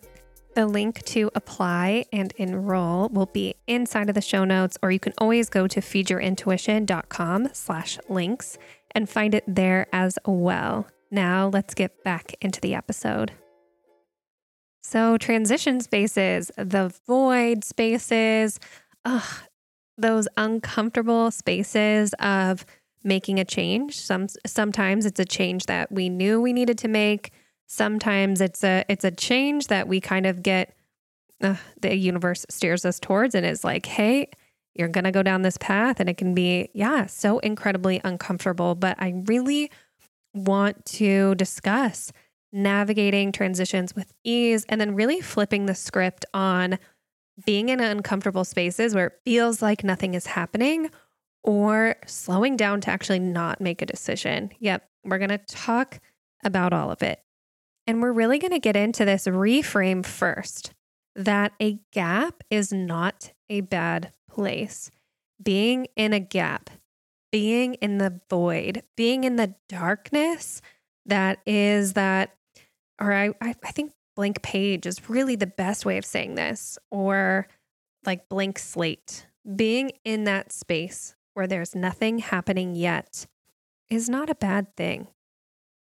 The 0.55 0.65
link 0.65 1.03
to 1.05 1.29
apply 1.35 2.05
and 2.11 2.33
enroll 2.37 3.09
will 3.09 3.27
be 3.27 3.55
inside 3.67 4.09
of 4.09 4.15
the 4.15 4.21
show 4.21 4.43
notes, 4.43 4.77
or 4.81 4.89
you 4.89 4.99
can 4.99 5.13
always 5.19 5.49
go 5.49 5.67
to 5.67 5.81
feedyourintuition.com 5.81 7.49
slash 7.53 7.99
links 8.09 8.57
and 8.91 9.07
find 9.07 9.35
it 9.35 9.43
there 9.47 9.85
as 9.93 10.17
well. 10.25 10.87
Now 11.11 11.49
let's 11.49 11.75
get 11.75 12.03
back 12.03 12.33
into 12.41 12.59
the 12.59 12.73
episode. 12.73 13.33
So, 14.81 15.17
transition 15.17 15.79
spaces, 15.79 16.49
the 16.57 16.93
void 17.05 17.63
spaces, 17.63 18.59
ugh, 19.05 19.41
those 19.97 20.27
uncomfortable 20.37 21.29
spaces 21.29 22.13
of 22.19 22.65
making 23.03 23.39
a 23.39 23.45
change. 23.45 23.99
Some 23.99 24.27
sometimes 24.45 25.05
it's 25.05 25.19
a 25.19 25.25
change 25.25 25.65
that 25.65 25.91
we 25.91 26.09
knew 26.09 26.41
we 26.41 26.53
needed 26.53 26.77
to 26.79 26.87
make 26.87 27.31
sometimes 27.67 28.41
it's 28.41 28.63
a 28.63 28.83
it's 28.87 29.03
a 29.03 29.11
change 29.11 29.67
that 29.67 29.87
we 29.87 30.01
kind 30.01 30.25
of 30.25 30.41
get 30.41 30.73
uh, 31.43 31.55
the 31.81 31.95
universe 31.95 32.45
steers 32.49 32.85
us 32.85 32.99
towards 32.99 33.35
and 33.35 33.45
is 33.45 33.63
like 33.63 33.85
hey 33.85 34.27
you're 34.73 34.87
going 34.87 35.03
to 35.03 35.11
go 35.11 35.21
down 35.21 35.41
this 35.41 35.57
path 35.57 35.99
and 35.99 36.09
it 36.09 36.17
can 36.17 36.33
be 36.33 36.69
yeah 36.73 37.05
so 37.05 37.39
incredibly 37.39 38.01
uncomfortable 38.03 38.73
but 38.73 38.95
i 38.99 39.13
really 39.27 39.69
want 40.33 40.83
to 40.85 41.35
discuss 41.35 42.11
navigating 42.53 43.31
transitions 43.31 43.93
with 43.93 44.13
ease 44.23 44.65
and 44.69 44.79
then 44.79 44.95
really 44.95 45.19
flipping 45.19 45.65
the 45.65 45.75
script 45.75 46.25
on 46.33 46.79
being 47.45 47.69
in 47.69 47.79
uncomfortable 47.79 48.45
spaces 48.45 48.95
where 48.95 49.07
it 49.07 49.19
feels 49.25 49.61
like 49.61 49.83
nothing 49.83 50.13
is 50.13 50.25
happening 50.25 50.89
or 51.47 51.95
slowing 52.05 52.57
down 52.57 52.81
to 52.81 52.91
actually 52.91 53.19
not 53.19 53.61
make 53.61 53.81
a 53.81 53.85
decision. 53.85 54.51
Yep, 54.59 54.85
we're 55.05 55.17
going 55.17 55.29
to 55.29 55.37
talk 55.37 56.01
about 56.43 56.73
all 56.73 56.91
of 56.91 57.01
it. 57.01 57.23
And 57.87 58.01
we're 58.01 58.11
really 58.11 58.37
going 58.37 58.51
to 58.51 58.59
get 58.59 58.75
into 58.75 59.05
this 59.05 59.27
reframe 59.27 60.05
first 60.05 60.73
that 61.15 61.53
a 61.61 61.79
gap 61.93 62.43
is 62.51 62.73
not 62.73 63.31
a 63.49 63.61
bad 63.61 64.11
place. 64.29 64.91
Being 65.41 65.87
in 65.95 66.11
a 66.11 66.19
gap, 66.19 66.69
being 67.31 67.75
in 67.75 67.97
the 67.97 68.19
void, 68.29 68.83
being 68.97 69.23
in 69.23 69.37
the 69.37 69.55
darkness 69.69 70.61
that 71.05 71.39
is 71.45 71.93
that, 71.93 72.35
or 72.99 73.13
I, 73.13 73.31
I, 73.41 73.53
think 73.53 73.93
blank 74.17 74.41
page 74.41 74.85
is 74.85 75.09
really 75.09 75.37
the 75.37 75.47
best 75.47 75.85
way 75.85 75.97
of 75.97 76.03
saying 76.03 76.35
this, 76.35 76.77
or 76.91 77.47
like 78.05 78.27
blank 78.27 78.59
slate. 78.59 79.27
Being 79.55 79.91
in 80.03 80.25
that 80.25 80.51
space 80.51 81.15
where 81.37 81.47
there's 81.47 81.75
nothing 81.75 82.19
happening 82.19 82.75
yet 82.75 83.27
is 83.89 84.09
not 84.09 84.29
a 84.29 84.35
bad 84.35 84.75
thing 84.75 85.07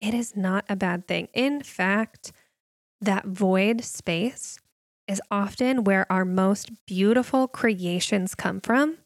it 0.04 0.12
is 0.12 0.36
not 0.36 0.66
a 0.68 0.76
bad 0.76 1.08
thing. 1.08 1.28
In 1.32 1.62
fact, 1.62 2.30
that 3.00 3.24
void 3.24 3.82
space 3.82 4.58
is 5.08 5.20
often 5.30 5.82
where 5.82 6.10
our 6.12 6.26
most 6.26 6.70
beautiful 6.86 7.48
creations 7.48 8.34
come 8.34 8.60
from. 8.60 8.98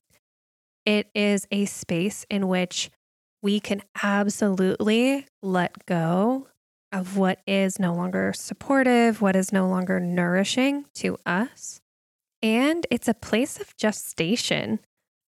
It 0.84 1.08
is 1.14 1.46
a 1.52 1.66
space 1.66 2.26
in 2.28 2.48
which 2.48 2.90
we 3.42 3.60
can 3.60 3.82
absolutely 4.02 5.26
let 5.40 5.86
go 5.86 6.48
of 6.90 7.16
what 7.16 7.42
is 7.46 7.78
no 7.78 7.94
longer 7.94 8.32
supportive, 8.32 9.22
what 9.22 9.36
is 9.36 9.52
no 9.52 9.68
longer 9.68 10.00
nourishing 10.00 10.86
to 10.94 11.16
us. 11.24 11.80
And 12.42 12.88
it's 12.90 13.06
a 13.06 13.14
place 13.14 13.60
of 13.60 13.76
gestation. 13.76 14.80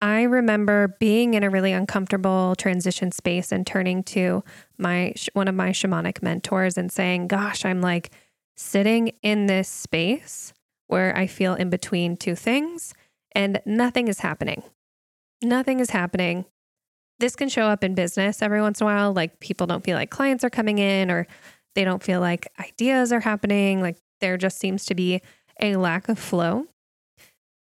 I 0.04 0.24
remember 0.24 0.96
being 1.00 1.32
in 1.32 1.44
a 1.44 1.48
really 1.48 1.72
uncomfortable 1.72 2.54
transition 2.56 3.10
space 3.10 3.50
and 3.50 3.66
turning 3.66 4.02
to 4.02 4.44
my 4.76 5.14
one 5.32 5.48
of 5.48 5.54
my 5.54 5.70
shamanic 5.70 6.22
mentors 6.22 6.76
and 6.76 6.92
saying, 6.92 7.28
"Gosh, 7.28 7.64
I'm 7.64 7.80
like 7.80 8.10
sitting 8.54 9.12
in 9.22 9.46
this 9.46 9.66
space 9.66 10.52
where 10.88 11.16
I 11.16 11.26
feel 11.26 11.54
in 11.54 11.70
between 11.70 12.18
two 12.18 12.34
things 12.34 12.92
and 13.32 13.62
nothing 13.64 14.08
is 14.08 14.18
happening. 14.18 14.62
Nothing 15.42 15.80
is 15.80 15.88
happening. 15.88 16.44
This 17.18 17.34
can 17.34 17.48
show 17.48 17.64
up 17.64 17.82
in 17.82 17.94
business 17.94 18.42
every 18.42 18.60
once 18.60 18.82
in 18.82 18.86
a 18.86 18.90
while 18.90 19.14
like 19.14 19.40
people 19.40 19.66
don't 19.66 19.84
feel 19.84 19.96
like 19.96 20.10
clients 20.10 20.44
are 20.44 20.50
coming 20.50 20.76
in 20.76 21.10
or 21.10 21.26
they 21.74 21.82
don't 21.82 22.02
feel 22.02 22.20
like 22.20 22.46
ideas 22.60 23.10
are 23.10 23.20
happening, 23.20 23.80
like 23.80 23.96
there 24.20 24.36
just 24.36 24.58
seems 24.58 24.84
to 24.84 24.94
be 24.94 25.22
a 25.62 25.76
lack 25.76 26.10
of 26.10 26.18
flow. 26.18 26.66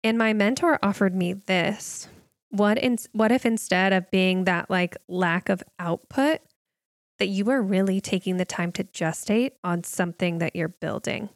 And 0.02 0.18
my 0.18 0.32
mentor 0.32 0.80
offered 0.82 1.14
me 1.14 1.32
this 1.32 2.08
what 2.50 2.78
in, 2.78 2.98
what 3.12 3.32
if 3.32 3.44
instead 3.44 3.92
of 3.92 4.10
being 4.10 4.44
that 4.44 4.70
like 4.70 4.96
lack 5.08 5.48
of 5.48 5.62
output 5.78 6.40
that 7.18 7.26
you 7.26 7.50
are 7.50 7.62
really 7.62 8.00
taking 8.00 8.36
the 8.36 8.44
time 8.44 8.72
to 8.72 8.84
gestate 8.84 9.52
on 9.64 9.84
something 9.84 10.38
that 10.38 10.54
you're 10.54 10.68
building? 10.68 11.28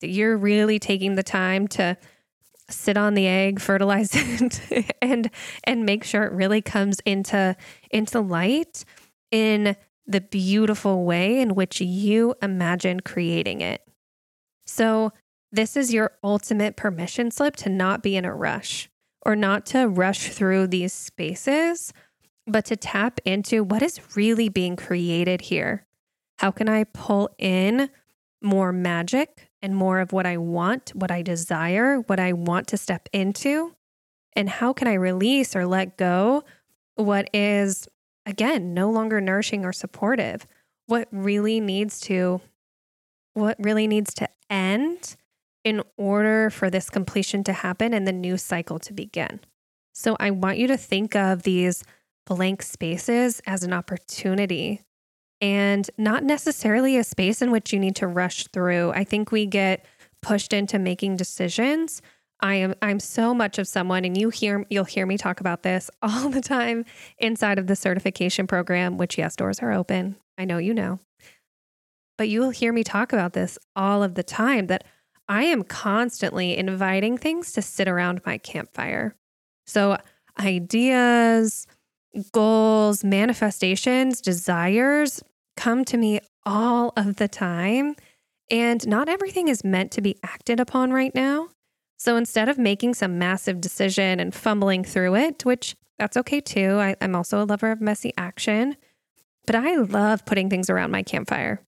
That 0.00 0.08
you're 0.08 0.36
really 0.36 0.78
taking 0.78 1.14
the 1.14 1.22
time 1.22 1.68
to 1.68 1.96
sit 2.68 2.96
on 2.96 3.14
the 3.14 3.26
egg 3.26 3.60
fertilize 3.60 4.10
it 4.70 4.96
and 5.02 5.30
and 5.64 5.84
make 5.84 6.04
sure 6.04 6.24
it 6.24 6.32
really 6.32 6.62
comes 6.62 7.00
into 7.04 7.56
into 7.90 8.20
light 8.20 8.84
in 9.30 9.76
the 10.06 10.20
beautiful 10.20 11.04
way 11.04 11.40
in 11.40 11.54
which 11.54 11.80
you 11.80 12.34
imagine 12.42 13.00
creating 13.00 13.60
it. 13.60 13.82
So 14.66 15.12
this 15.52 15.76
is 15.76 15.92
your 15.92 16.12
ultimate 16.24 16.76
permission 16.76 17.30
slip 17.30 17.56
to 17.56 17.68
not 17.68 18.02
be 18.02 18.16
in 18.16 18.24
a 18.24 18.34
rush 18.34 18.88
or 19.24 19.36
not 19.36 19.66
to 19.66 19.86
rush 19.86 20.28
through 20.28 20.66
these 20.66 20.92
spaces, 20.92 21.92
but 22.46 22.64
to 22.66 22.76
tap 22.76 23.20
into 23.24 23.62
what 23.62 23.82
is 23.82 24.00
really 24.16 24.48
being 24.48 24.76
created 24.76 25.42
here. 25.42 25.86
How 26.38 26.50
can 26.50 26.68
I 26.68 26.84
pull 26.84 27.30
in 27.38 27.88
more 28.42 28.72
magic 28.72 29.48
and 29.62 29.76
more 29.76 30.00
of 30.00 30.12
what 30.12 30.26
I 30.26 30.36
want, 30.36 30.90
what 30.94 31.10
I 31.10 31.22
desire, 31.22 31.98
what 32.00 32.18
I 32.18 32.32
want 32.32 32.66
to 32.68 32.76
step 32.76 33.08
into? 33.12 33.74
And 34.34 34.48
how 34.48 34.72
can 34.72 34.88
I 34.88 34.94
release 34.94 35.54
or 35.54 35.66
let 35.66 35.96
go 35.96 36.42
what 36.96 37.30
is, 37.32 37.86
again, 38.26 38.74
no 38.74 38.90
longer 38.90 39.20
nourishing 39.20 39.64
or 39.64 39.72
supportive? 39.72 40.46
What 40.86 41.08
really 41.12 41.60
needs 41.60 42.00
to, 42.00 42.40
what 43.34 43.56
really 43.60 43.86
needs 43.86 44.14
to 44.14 44.28
end 44.50 45.16
in 45.64 45.82
order 45.96 46.50
for 46.50 46.70
this 46.70 46.90
completion 46.90 47.44
to 47.44 47.52
happen 47.52 47.94
and 47.94 48.06
the 48.06 48.12
new 48.12 48.36
cycle 48.36 48.78
to 48.80 48.92
begin. 48.92 49.40
So 49.92 50.16
I 50.18 50.30
want 50.30 50.58
you 50.58 50.66
to 50.68 50.76
think 50.76 51.14
of 51.14 51.42
these 51.42 51.84
blank 52.26 52.62
spaces 52.62 53.40
as 53.46 53.62
an 53.62 53.72
opportunity 53.72 54.82
and 55.40 55.90
not 55.98 56.22
necessarily 56.22 56.96
a 56.96 57.04
space 57.04 57.42
in 57.42 57.50
which 57.50 57.72
you 57.72 57.78
need 57.78 57.96
to 57.96 58.06
rush 58.06 58.46
through. 58.48 58.92
I 58.92 59.04
think 59.04 59.32
we 59.32 59.44
get 59.44 59.84
pushed 60.22 60.52
into 60.52 60.78
making 60.78 61.16
decisions. 61.16 62.00
I 62.40 62.54
am 62.54 62.74
I'm 62.80 63.00
so 63.00 63.34
much 63.34 63.58
of 63.58 63.68
someone 63.68 64.04
and 64.04 64.16
you 64.16 64.30
hear 64.30 64.64
you'll 64.70 64.84
hear 64.84 65.04
me 65.04 65.18
talk 65.18 65.40
about 65.40 65.62
this 65.62 65.90
all 66.02 66.28
the 66.28 66.40
time 66.40 66.84
inside 67.18 67.58
of 67.58 67.66
the 67.66 67.76
certification 67.76 68.46
program, 68.46 68.98
which 68.98 69.18
yes, 69.18 69.36
doors 69.36 69.58
are 69.60 69.72
open. 69.72 70.16
I 70.38 70.44
know 70.44 70.58
you 70.58 70.74
know. 70.74 71.00
But 72.18 72.28
you 72.28 72.40
will 72.40 72.50
hear 72.50 72.72
me 72.72 72.84
talk 72.84 73.12
about 73.12 73.32
this 73.32 73.58
all 73.74 74.02
of 74.02 74.14
the 74.14 74.22
time 74.22 74.68
that 74.68 74.84
I 75.28 75.44
am 75.44 75.62
constantly 75.62 76.56
inviting 76.56 77.16
things 77.16 77.52
to 77.52 77.62
sit 77.62 77.88
around 77.88 78.20
my 78.26 78.38
campfire. 78.38 79.14
So, 79.66 79.98
ideas, 80.38 81.66
goals, 82.32 83.04
manifestations, 83.04 84.20
desires 84.20 85.22
come 85.56 85.84
to 85.86 85.96
me 85.96 86.20
all 86.44 86.92
of 86.96 87.16
the 87.16 87.28
time. 87.28 87.94
And 88.50 88.86
not 88.86 89.08
everything 89.08 89.48
is 89.48 89.64
meant 89.64 89.92
to 89.92 90.02
be 90.02 90.16
acted 90.22 90.60
upon 90.60 90.92
right 90.92 91.14
now. 91.14 91.48
So 91.96 92.16
instead 92.16 92.48
of 92.48 92.58
making 92.58 92.94
some 92.94 93.18
massive 93.18 93.60
decision 93.60 94.18
and 94.18 94.34
fumbling 94.34 94.82
through 94.82 95.14
it, 95.14 95.44
which 95.44 95.76
that's 95.98 96.16
okay 96.16 96.40
too, 96.40 96.78
I, 96.78 96.96
am 97.00 97.14
also 97.14 97.42
a 97.42 97.46
lover 97.46 97.70
of 97.70 97.80
messy 97.80 98.12
action, 98.18 98.76
but 99.46 99.54
I 99.54 99.76
love 99.76 100.26
putting 100.26 100.50
things 100.50 100.68
around 100.68 100.90
my 100.90 101.04
campfire. 101.04 101.60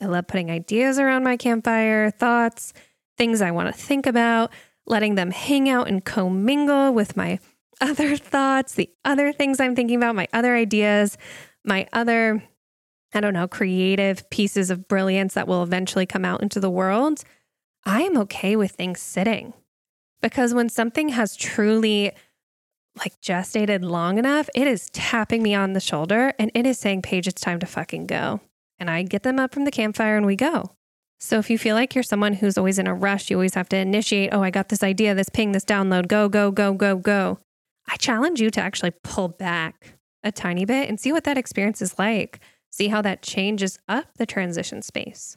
I 0.00 0.04
love 0.04 0.26
putting 0.26 0.50
ideas 0.50 0.98
around 0.98 1.24
my 1.24 1.36
campfire, 1.36 2.10
thoughts, 2.10 2.74
things 3.20 3.42
I 3.42 3.50
want 3.50 3.66
to 3.66 3.78
think 3.78 4.06
about, 4.06 4.50
letting 4.86 5.14
them 5.14 5.30
hang 5.30 5.68
out 5.68 5.88
and 5.88 6.02
commingle 6.02 6.94
with 6.94 7.18
my 7.18 7.38
other 7.82 8.16
thoughts, 8.16 8.72
the 8.72 8.88
other 9.04 9.30
things 9.30 9.60
I'm 9.60 9.76
thinking 9.76 9.98
about, 9.98 10.14
my 10.14 10.26
other 10.32 10.56
ideas, 10.56 11.18
my 11.62 11.86
other, 11.92 12.42
I 13.12 13.20
don't 13.20 13.34
know, 13.34 13.46
creative 13.46 14.28
pieces 14.30 14.70
of 14.70 14.88
brilliance 14.88 15.34
that 15.34 15.46
will 15.46 15.62
eventually 15.62 16.06
come 16.06 16.24
out 16.24 16.42
into 16.42 16.60
the 16.60 16.70
world. 16.70 17.22
I 17.84 18.04
am 18.04 18.16
okay 18.16 18.56
with 18.56 18.70
things 18.70 19.02
sitting 19.02 19.52
because 20.22 20.54
when 20.54 20.70
something 20.70 21.10
has 21.10 21.36
truly 21.36 22.12
like 22.96 23.20
gestated 23.20 23.84
long 23.84 24.16
enough, 24.16 24.48
it 24.54 24.66
is 24.66 24.88
tapping 24.94 25.42
me 25.42 25.54
on 25.54 25.74
the 25.74 25.80
shoulder 25.80 26.32
and 26.38 26.50
it 26.54 26.64
is 26.64 26.78
saying, 26.78 27.02
Paige, 27.02 27.28
it's 27.28 27.42
time 27.42 27.58
to 27.60 27.66
fucking 27.66 28.06
go. 28.06 28.40
And 28.78 28.88
I 28.88 29.02
get 29.02 29.24
them 29.24 29.38
up 29.38 29.52
from 29.52 29.66
the 29.66 29.70
campfire 29.70 30.16
and 30.16 30.24
we 30.24 30.36
go. 30.36 30.74
So 31.22 31.38
if 31.38 31.50
you 31.50 31.58
feel 31.58 31.76
like 31.76 31.94
you're 31.94 32.02
someone 32.02 32.32
who's 32.32 32.56
always 32.56 32.78
in 32.78 32.86
a 32.86 32.94
rush, 32.94 33.30
you 33.30 33.36
always 33.36 33.54
have 33.54 33.68
to 33.68 33.76
initiate, 33.76 34.30
oh, 34.32 34.42
I 34.42 34.50
got 34.50 34.70
this 34.70 34.82
idea, 34.82 35.14
this 35.14 35.28
ping, 35.28 35.52
this 35.52 35.66
download, 35.66 36.08
go, 36.08 36.30
go, 36.30 36.50
go, 36.50 36.72
go, 36.72 36.96
go. 36.96 37.38
I 37.86 37.96
challenge 37.96 38.40
you 38.40 38.50
to 38.50 38.60
actually 38.60 38.92
pull 39.04 39.28
back 39.28 39.98
a 40.24 40.32
tiny 40.32 40.64
bit 40.64 40.88
and 40.88 40.98
see 40.98 41.12
what 41.12 41.24
that 41.24 41.36
experience 41.36 41.82
is 41.82 41.98
like. 41.98 42.40
See 42.70 42.88
how 42.88 43.02
that 43.02 43.20
changes 43.20 43.78
up 43.86 44.06
the 44.16 44.24
transition 44.24 44.80
space. 44.80 45.36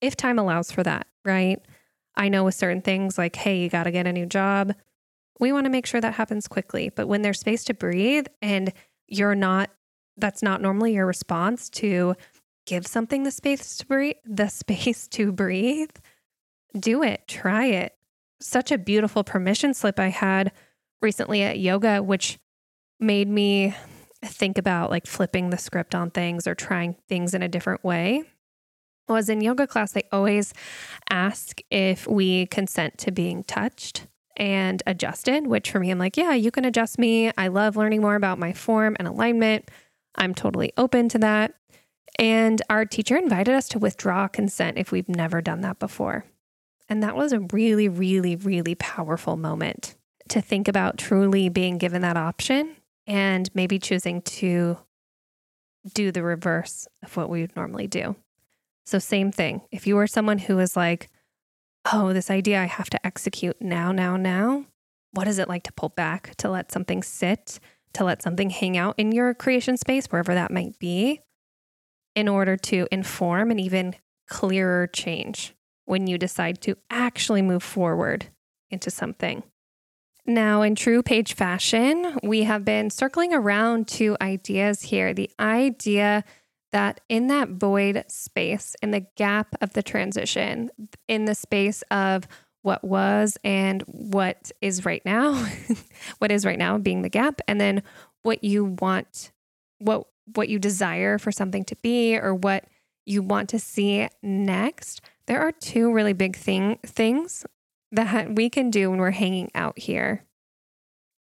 If 0.00 0.16
time 0.16 0.38
allows 0.38 0.70
for 0.70 0.82
that, 0.82 1.06
right? 1.24 1.60
I 2.16 2.30
know 2.30 2.44
with 2.44 2.54
certain 2.54 2.82
things 2.82 3.18
like, 3.18 3.36
hey, 3.36 3.58
you 3.58 3.68
got 3.68 3.84
to 3.84 3.90
get 3.90 4.06
a 4.06 4.12
new 4.12 4.26
job. 4.26 4.74
We 5.38 5.52
want 5.52 5.66
to 5.66 5.70
make 5.70 5.86
sure 5.86 6.00
that 6.00 6.14
happens 6.14 6.48
quickly. 6.48 6.88
But 6.88 7.06
when 7.06 7.20
there's 7.20 7.40
space 7.40 7.64
to 7.64 7.74
breathe 7.74 8.26
and 8.40 8.72
you're 9.08 9.34
not, 9.34 9.70
that's 10.16 10.42
not 10.42 10.62
normally 10.62 10.94
your 10.94 11.06
response 11.06 11.68
to 11.70 12.14
give 12.66 12.86
something 12.86 13.22
the 13.22 13.30
space 13.30 13.76
to 13.78 13.86
breathe, 13.86 14.16
the 14.24 14.48
space 14.48 15.08
to 15.08 15.32
breathe, 15.32 15.90
do 16.78 17.02
it, 17.02 17.26
try 17.26 17.66
it. 17.66 17.94
Such 18.40 18.72
a 18.72 18.78
beautiful 18.78 19.24
permission 19.24 19.74
slip 19.74 20.00
I 20.00 20.08
had 20.08 20.52
recently 21.00 21.42
at 21.42 21.58
yoga, 21.58 22.02
which 22.02 22.38
made 22.98 23.28
me 23.28 23.74
think 24.24 24.58
about 24.58 24.90
like 24.90 25.06
flipping 25.06 25.50
the 25.50 25.58
script 25.58 25.94
on 25.94 26.10
things 26.10 26.46
or 26.46 26.54
trying 26.54 26.96
things 27.08 27.34
in 27.34 27.42
a 27.42 27.48
different 27.48 27.84
way. 27.84 28.22
Was 29.08 29.28
in 29.28 29.40
yoga 29.40 29.66
class, 29.66 29.92
they 29.92 30.04
always 30.12 30.54
ask 31.10 31.60
if 31.70 32.06
we 32.06 32.46
consent 32.46 32.98
to 32.98 33.10
being 33.10 33.42
touched 33.44 34.06
and 34.36 34.82
adjusted, 34.86 35.46
which 35.46 35.70
for 35.70 35.80
me, 35.80 35.90
I'm 35.90 35.98
like, 35.98 36.16
yeah, 36.16 36.34
you 36.34 36.50
can 36.50 36.64
adjust 36.64 36.98
me. 36.98 37.32
I 37.36 37.48
love 37.48 37.76
learning 37.76 38.00
more 38.00 38.14
about 38.14 38.38
my 38.38 38.52
form 38.52 38.96
and 38.98 39.08
alignment. 39.08 39.70
I'm 40.14 40.34
totally 40.34 40.72
open 40.76 41.08
to 41.10 41.18
that. 41.18 41.54
And 42.18 42.60
our 42.68 42.84
teacher 42.84 43.16
invited 43.16 43.54
us 43.54 43.68
to 43.68 43.78
withdraw 43.78 44.28
consent 44.28 44.78
if 44.78 44.92
we've 44.92 45.08
never 45.08 45.40
done 45.40 45.62
that 45.62 45.78
before. 45.78 46.24
And 46.88 47.02
that 47.02 47.16
was 47.16 47.32
a 47.32 47.40
really, 47.40 47.88
really, 47.88 48.36
really 48.36 48.74
powerful 48.74 49.36
moment 49.36 49.94
to 50.28 50.40
think 50.40 50.68
about 50.68 50.98
truly 50.98 51.48
being 51.48 51.78
given 51.78 52.02
that 52.02 52.16
option 52.16 52.76
and 53.06 53.50
maybe 53.54 53.78
choosing 53.78 54.22
to 54.22 54.78
do 55.94 56.12
the 56.12 56.22
reverse 56.22 56.86
of 57.02 57.16
what 57.16 57.28
we 57.28 57.40
would 57.40 57.56
normally 57.56 57.86
do. 57.86 58.14
So, 58.84 58.98
same 58.98 59.32
thing. 59.32 59.62
If 59.70 59.86
you 59.86 59.98
are 59.98 60.06
someone 60.06 60.38
who 60.38 60.58
is 60.58 60.76
like, 60.76 61.08
oh, 61.92 62.12
this 62.12 62.30
idea 62.30 62.60
I 62.60 62.66
have 62.66 62.90
to 62.90 63.06
execute 63.06 63.60
now, 63.60 63.92
now, 63.92 64.16
now, 64.16 64.66
what 65.12 65.28
is 65.28 65.38
it 65.38 65.48
like 65.48 65.64
to 65.64 65.72
pull 65.72 65.90
back, 65.90 66.34
to 66.36 66.50
let 66.50 66.72
something 66.72 67.02
sit, 67.02 67.58
to 67.94 68.04
let 68.04 68.22
something 68.22 68.50
hang 68.50 68.76
out 68.76 68.94
in 68.98 69.12
your 69.12 69.34
creation 69.34 69.76
space, 69.76 70.06
wherever 70.06 70.34
that 70.34 70.50
might 70.50 70.78
be? 70.78 71.20
In 72.14 72.28
order 72.28 72.56
to 72.58 72.86
inform 72.90 73.50
an 73.50 73.58
even 73.58 73.94
clearer 74.28 74.86
change 74.86 75.54
when 75.84 76.06
you 76.06 76.18
decide 76.18 76.60
to 76.62 76.76
actually 76.90 77.42
move 77.42 77.62
forward 77.62 78.26
into 78.70 78.90
something. 78.90 79.42
Now, 80.24 80.62
in 80.62 80.74
true 80.74 81.02
Paige 81.02 81.34
fashion, 81.34 82.18
we 82.22 82.44
have 82.44 82.64
been 82.64 82.90
circling 82.90 83.34
around 83.34 83.88
two 83.88 84.16
ideas 84.20 84.82
here. 84.82 85.12
The 85.12 85.30
idea 85.40 86.24
that 86.70 87.00
in 87.08 87.26
that 87.26 87.50
void 87.50 88.04
space, 88.08 88.76
in 88.82 88.92
the 88.92 89.06
gap 89.16 89.56
of 89.60 89.72
the 89.72 89.82
transition, 89.82 90.70
in 91.08 91.24
the 91.24 91.34
space 91.34 91.82
of 91.90 92.26
what 92.62 92.84
was 92.84 93.36
and 93.42 93.82
what 93.82 94.52
is 94.60 94.84
right 94.84 95.02
now, 95.04 95.46
what 96.18 96.30
is 96.30 96.46
right 96.46 96.58
now 96.58 96.78
being 96.78 97.02
the 97.02 97.08
gap, 97.08 97.40
and 97.48 97.60
then 97.60 97.82
what 98.22 98.44
you 98.44 98.76
want, 98.80 99.32
what 99.78 100.06
what 100.34 100.48
you 100.48 100.58
desire 100.58 101.18
for 101.18 101.32
something 101.32 101.64
to 101.64 101.76
be 101.76 102.16
or 102.16 102.34
what 102.34 102.64
you 103.04 103.22
want 103.22 103.48
to 103.50 103.58
see 103.58 104.08
next, 104.22 105.00
there 105.26 105.40
are 105.40 105.52
two 105.52 105.92
really 105.92 106.12
big 106.12 106.36
thing 106.36 106.78
things 106.84 107.44
that 107.90 108.34
we 108.34 108.48
can 108.48 108.70
do 108.70 108.90
when 108.90 108.98
we're 108.98 109.10
hanging 109.10 109.50
out 109.54 109.78
here. 109.78 110.24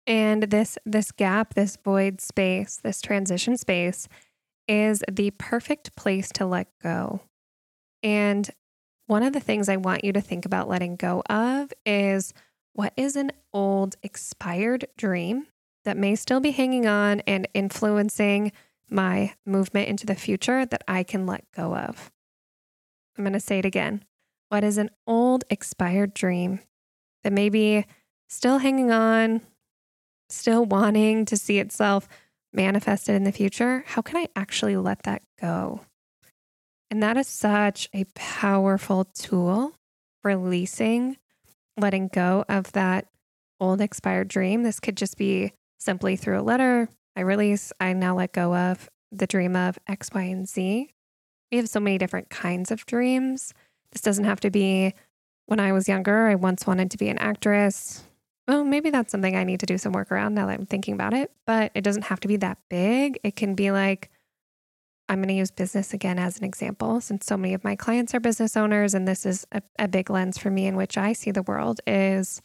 And 0.07 0.43
this 0.43 0.77
this 0.85 1.11
gap, 1.11 1.53
this 1.53 1.77
void 1.83 2.21
space, 2.21 2.79
this 2.81 3.01
transition 3.01 3.57
space 3.57 4.07
is 4.67 5.03
the 5.11 5.31
perfect 5.31 5.95
place 5.95 6.29
to 6.33 6.45
let 6.45 6.67
go. 6.81 7.21
And 8.03 8.49
one 9.07 9.23
of 9.23 9.33
the 9.33 9.39
things 9.39 9.67
I 9.67 9.77
want 9.77 10.03
you 10.03 10.13
to 10.13 10.21
think 10.21 10.45
about 10.45 10.69
letting 10.69 10.95
go 10.95 11.21
of 11.29 11.73
is 11.85 12.33
what 12.73 12.93
is 12.95 13.15
an 13.15 13.31
old 13.53 13.95
expired 14.01 14.87
dream 14.97 15.47
that 15.83 15.97
may 15.97 16.15
still 16.15 16.39
be 16.39 16.51
hanging 16.51 16.87
on 16.87 17.19
and 17.21 17.47
influencing 17.53 18.51
my 18.91 19.33
movement 19.45 19.87
into 19.87 20.05
the 20.05 20.15
future 20.15 20.65
that 20.65 20.83
I 20.87 21.03
can 21.03 21.25
let 21.25 21.45
go 21.55 21.75
of. 21.75 22.11
I'm 23.17 23.23
going 23.23 23.33
to 23.33 23.39
say 23.39 23.59
it 23.59 23.65
again. 23.65 24.03
What 24.49 24.63
is 24.63 24.77
an 24.77 24.89
old 25.07 25.43
expired 25.49 26.13
dream 26.13 26.59
that 27.23 27.33
may 27.33 27.49
be 27.49 27.85
still 28.27 28.57
hanging 28.57 28.91
on, 28.91 29.41
still 30.29 30.65
wanting 30.65 31.25
to 31.25 31.37
see 31.37 31.59
itself 31.59 32.07
manifested 32.53 33.15
in 33.15 33.23
the 33.23 33.31
future? 33.31 33.83
How 33.87 34.01
can 34.01 34.17
I 34.17 34.27
actually 34.35 34.75
let 34.77 35.03
that 35.03 35.21
go? 35.39 35.81
And 36.89 37.01
that 37.01 37.15
is 37.15 37.27
such 37.27 37.87
a 37.93 38.05
powerful 38.15 39.05
tool, 39.05 39.73
releasing, 40.23 41.17
letting 41.77 42.09
go 42.09 42.43
of 42.49 42.73
that 42.73 43.07
old 43.61 43.79
expired 43.79 44.27
dream. 44.27 44.63
This 44.63 44.81
could 44.81 44.97
just 44.97 45.17
be 45.17 45.53
simply 45.79 46.17
through 46.17 46.39
a 46.39 46.43
letter, 46.43 46.89
I 47.15 47.21
release, 47.21 47.73
I 47.79 47.93
now 47.93 48.15
let 48.15 48.33
go 48.33 48.55
of 48.55 48.89
the 49.11 49.27
dream 49.27 49.55
of 49.55 49.77
X, 49.87 50.09
Y, 50.13 50.21
and 50.21 50.47
Z. 50.47 50.93
We 51.51 51.57
have 51.57 51.69
so 51.69 51.79
many 51.79 51.97
different 51.97 52.29
kinds 52.29 52.71
of 52.71 52.85
dreams. 52.85 53.53
This 53.91 54.01
doesn't 54.01 54.23
have 54.23 54.39
to 54.41 54.49
be 54.49 54.93
when 55.47 55.59
I 55.59 55.73
was 55.73 55.89
younger, 55.89 56.27
I 56.27 56.35
once 56.35 56.65
wanted 56.65 56.91
to 56.91 56.97
be 56.97 57.09
an 57.09 57.17
actress. 57.17 58.03
Well, 58.47 58.63
maybe 58.63 58.89
that's 58.89 59.11
something 59.11 59.35
I 59.35 59.43
need 59.43 59.59
to 59.59 59.65
do 59.65 59.77
some 59.77 59.91
work 59.91 60.11
around 60.11 60.33
now 60.33 60.47
that 60.47 60.57
I'm 60.57 60.65
thinking 60.65 60.93
about 60.93 61.13
it, 61.13 61.31
but 61.45 61.71
it 61.75 61.83
doesn't 61.83 62.05
have 62.05 62.21
to 62.21 62.29
be 62.29 62.37
that 62.37 62.57
big. 62.69 63.19
It 63.23 63.35
can 63.35 63.53
be 63.53 63.71
like, 63.71 64.09
I'm 65.09 65.19
going 65.19 65.27
to 65.27 65.33
use 65.33 65.51
business 65.51 65.93
again 65.93 66.17
as 66.19 66.37
an 66.37 66.45
example, 66.45 67.01
since 67.01 67.25
so 67.25 67.35
many 67.35 67.53
of 67.53 67.65
my 67.65 67.75
clients 67.75 68.15
are 68.15 68.21
business 68.21 68.55
owners, 68.55 68.93
and 68.93 69.05
this 69.05 69.25
is 69.25 69.45
a, 69.51 69.61
a 69.77 69.89
big 69.89 70.09
lens 70.09 70.37
for 70.37 70.49
me 70.49 70.67
in 70.67 70.77
which 70.77 70.97
I 70.97 71.11
see 71.11 71.31
the 71.31 71.43
world 71.43 71.81
is 71.85 72.41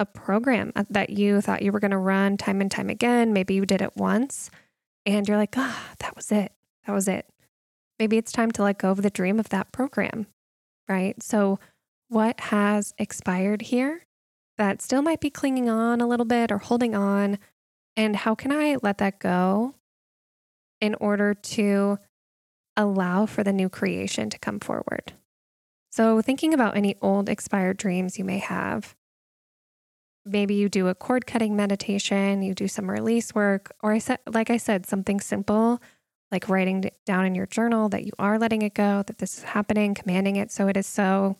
a 0.00 0.06
program 0.06 0.72
uh, 0.74 0.84
that 0.90 1.10
you 1.10 1.40
thought 1.40 1.62
you 1.62 1.70
were 1.70 1.78
going 1.78 1.90
to 1.90 1.98
run 1.98 2.36
time 2.36 2.60
and 2.60 2.70
time 2.70 2.88
again. 2.88 3.32
Maybe 3.32 3.54
you 3.54 3.66
did 3.66 3.82
it 3.82 3.96
once 3.96 4.50
and 5.06 5.28
you're 5.28 5.36
like, 5.36 5.54
ah, 5.56 5.88
oh, 5.88 5.94
that 6.00 6.16
was 6.16 6.32
it. 6.32 6.52
That 6.86 6.92
was 6.92 7.06
it. 7.06 7.26
Maybe 7.98 8.16
it's 8.16 8.32
time 8.32 8.50
to 8.52 8.62
let 8.62 8.78
go 8.78 8.90
of 8.90 9.02
the 9.02 9.10
dream 9.10 9.38
of 9.38 9.50
that 9.50 9.72
program, 9.72 10.26
right? 10.88 11.22
So, 11.22 11.58
what 12.08 12.40
has 12.40 12.92
expired 12.98 13.62
here 13.62 14.04
that 14.58 14.82
still 14.82 15.02
might 15.02 15.20
be 15.20 15.30
clinging 15.30 15.68
on 15.68 16.00
a 16.00 16.08
little 16.08 16.26
bit 16.26 16.50
or 16.50 16.58
holding 16.58 16.94
on? 16.94 17.38
And 17.96 18.16
how 18.16 18.34
can 18.34 18.50
I 18.50 18.76
let 18.82 18.98
that 18.98 19.20
go 19.20 19.74
in 20.80 20.94
order 20.94 21.34
to 21.34 21.98
allow 22.76 23.26
for 23.26 23.44
the 23.44 23.52
new 23.52 23.68
creation 23.68 24.30
to 24.30 24.38
come 24.38 24.58
forward? 24.60 25.12
So, 25.92 26.22
thinking 26.22 26.54
about 26.54 26.76
any 26.76 26.96
old 27.02 27.28
expired 27.28 27.76
dreams 27.76 28.18
you 28.18 28.24
may 28.24 28.38
have, 28.38 28.96
maybe 30.24 30.54
you 30.54 30.68
do 30.68 30.88
a 30.88 30.94
cord 30.94 31.26
cutting 31.26 31.56
meditation, 31.56 32.42
you 32.42 32.54
do 32.54 32.68
some 32.68 32.90
release 32.90 33.34
work, 33.34 33.74
or 33.82 33.92
I 33.92 33.98
said, 33.98 34.18
like 34.26 34.50
I 34.50 34.56
said, 34.56 34.86
something 34.86 35.20
simple 35.20 35.80
like 36.30 36.48
writing 36.48 36.88
down 37.06 37.26
in 37.26 37.34
your 37.34 37.46
journal 37.46 37.88
that 37.88 38.04
you 38.04 38.12
are 38.18 38.38
letting 38.38 38.62
it 38.62 38.74
go, 38.74 39.02
that 39.06 39.18
this 39.18 39.38
is 39.38 39.44
happening, 39.44 39.94
commanding 39.94 40.36
it 40.36 40.50
so 40.50 40.68
it 40.68 40.76
is 40.76 40.86
so. 40.86 41.36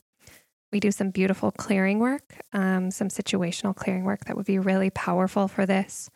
We 0.72 0.80
do 0.80 0.92
some 0.92 1.10
beautiful 1.10 1.50
clearing 1.50 1.98
work, 1.98 2.36
um, 2.52 2.90
some 2.90 3.08
situational 3.08 3.74
clearing 3.74 4.04
work 4.04 4.26
that 4.26 4.36
would 4.36 4.46
be 4.46 4.58
really 4.58 4.90
powerful 4.90 5.48
for 5.48 5.66
this 5.66 6.10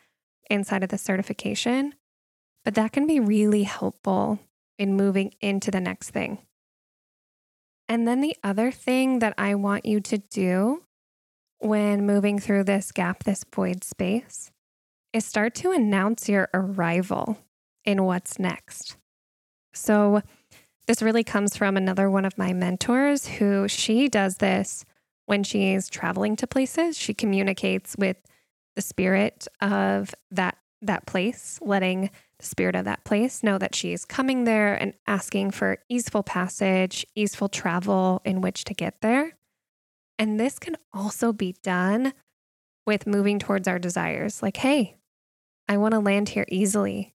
inside 0.49 0.83
of 0.83 0.91
the 0.91 0.99
certification. 0.99 1.95
But 2.65 2.75
that 2.77 2.93
can 2.93 3.07
be 3.07 3.21
really 3.21 3.65
helpful 3.65 4.39
in 4.79 4.97
moving 4.97 5.35
into 5.41 5.71
the 5.71 5.81
next 5.81 6.11
thing. 6.11 6.39
And 7.89 8.09
then 8.09 8.21
the 8.21 8.37
other 8.43 8.71
thing 8.71 9.19
that 9.19 9.35
I 9.37 9.55
want 9.57 9.87
you 9.87 10.01
to 10.01 10.19
do 10.19 10.85
when 11.65 12.05
moving 12.07 12.39
through 12.39 12.65
this 12.65 12.93
gap, 12.93 13.25
this 13.25 13.45
void 13.55 13.83
space, 13.83 14.51
is 15.13 15.25
start 15.25 15.55
to 15.55 15.73
announce 15.73 16.29
your 16.29 16.49
arrival 16.53 17.39
in 17.85 18.05
what's 18.05 18.39
next. 18.39 18.97
So, 19.73 20.23
This 20.87 21.01
really 21.01 21.25
comes 21.25 21.57
from 21.57 21.77
another 21.77 22.11
one 22.11 22.27
of 22.27 22.37
my 22.37 22.53
mentors 22.53 23.27
who 23.27 23.69
she 23.69 24.09
does 24.09 24.37
this 24.37 24.85
when 25.27 25.43
she's 25.43 25.89
traveling 25.89 26.37
to 26.37 26.47
places. 26.47 26.99
She 26.99 27.15
communicates 27.15 27.97
with 27.97 28.19
the 28.77 28.83
spirit 28.83 29.49
of 29.61 30.15
that 30.31 30.59
that 30.83 31.07
place, 31.07 31.59
letting 31.63 32.11
the 32.39 32.45
spirit 32.45 32.77
of 32.77 32.85
that 32.85 33.05
place 33.05 33.43
know 33.43 33.57
that 33.57 33.75
she 33.75 33.95
is 33.95 34.05
coming 34.05 34.45
there 34.45 34.75
and 34.75 34.93
asking 35.07 35.51
for 35.51 35.79
easeful 35.89 36.23
passage, 36.23 37.07
easeful 37.15 37.49
travel 37.49 38.21
in 38.27 38.43
which 38.43 38.65
to 38.65 38.75
get 38.75 39.01
there. 39.01 39.33
And 40.19 40.39
this 40.39 40.59
can 40.59 40.77
also 40.93 41.33
be 41.33 41.57
done 41.63 42.13
with 42.87 43.07
moving 43.07 43.39
towards 43.39 43.67
our 43.67 43.79
desires. 43.79 44.43
Like, 44.43 44.57
hey, 44.59 44.97
I 45.69 45.77
want 45.77 45.93
to 45.93 46.01
land 46.01 46.31
here 46.31 46.47
easily. 46.49 47.15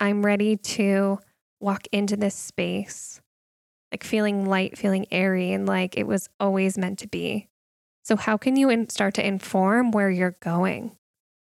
I'm 0.00 0.24
ready 0.24 0.56
to 0.56 1.18
walk 1.60 1.88
into 1.90 2.16
this 2.16 2.34
space, 2.34 3.20
like 3.90 4.04
feeling 4.04 4.46
light, 4.46 4.78
feeling 4.78 5.06
airy, 5.10 5.52
and 5.52 5.66
like 5.66 5.96
it 5.96 6.06
was 6.06 6.28
always 6.38 6.78
meant 6.78 6.98
to 7.00 7.08
be. 7.08 7.48
So, 8.04 8.16
how 8.16 8.36
can 8.36 8.56
you 8.56 8.70
in- 8.70 8.88
start 8.88 9.14
to 9.14 9.26
inform 9.26 9.90
where 9.90 10.10
you're 10.10 10.36
going? 10.40 10.96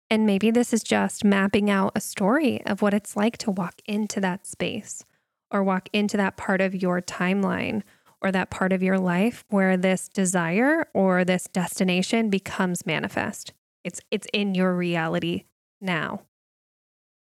And 0.09 0.25
maybe 0.25 0.51
this 0.51 0.71
is 0.71 0.83
just 0.83 1.25
mapping 1.25 1.69
out 1.69 1.91
a 1.95 2.01
story 2.01 2.63
of 2.65 2.81
what 2.81 2.93
it's 2.93 3.17
like 3.17 3.37
to 3.39 3.51
walk 3.51 3.81
into 3.85 4.21
that 4.21 4.45
space 4.45 5.03
or 5.51 5.63
walk 5.63 5.89
into 5.91 6.15
that 6.17 6.37
part 6.37 6.61
of 6.61 6.75
your 6.75 7.01
timeline 7.01 7.81
or 8.25 8.31
that 8.31 8.49
part 8.49 8.73
of 8.73 8.81
your 8.81 8.97
life 8.97 9.45
where 9.49 9.77
this 9.77 10.09
desire 10.09 10.87
or 10.95 11.23
this 11.23 11.47
destination 11.53 12.31
becomes 12.31 12.85
manifest. 12.85 13.53
It's 13.83 14.01
it's 14.09 14.27
in 14.33 14.55
your 14.55 14.73
reality 14.73 15.43
now. 15.79 16.21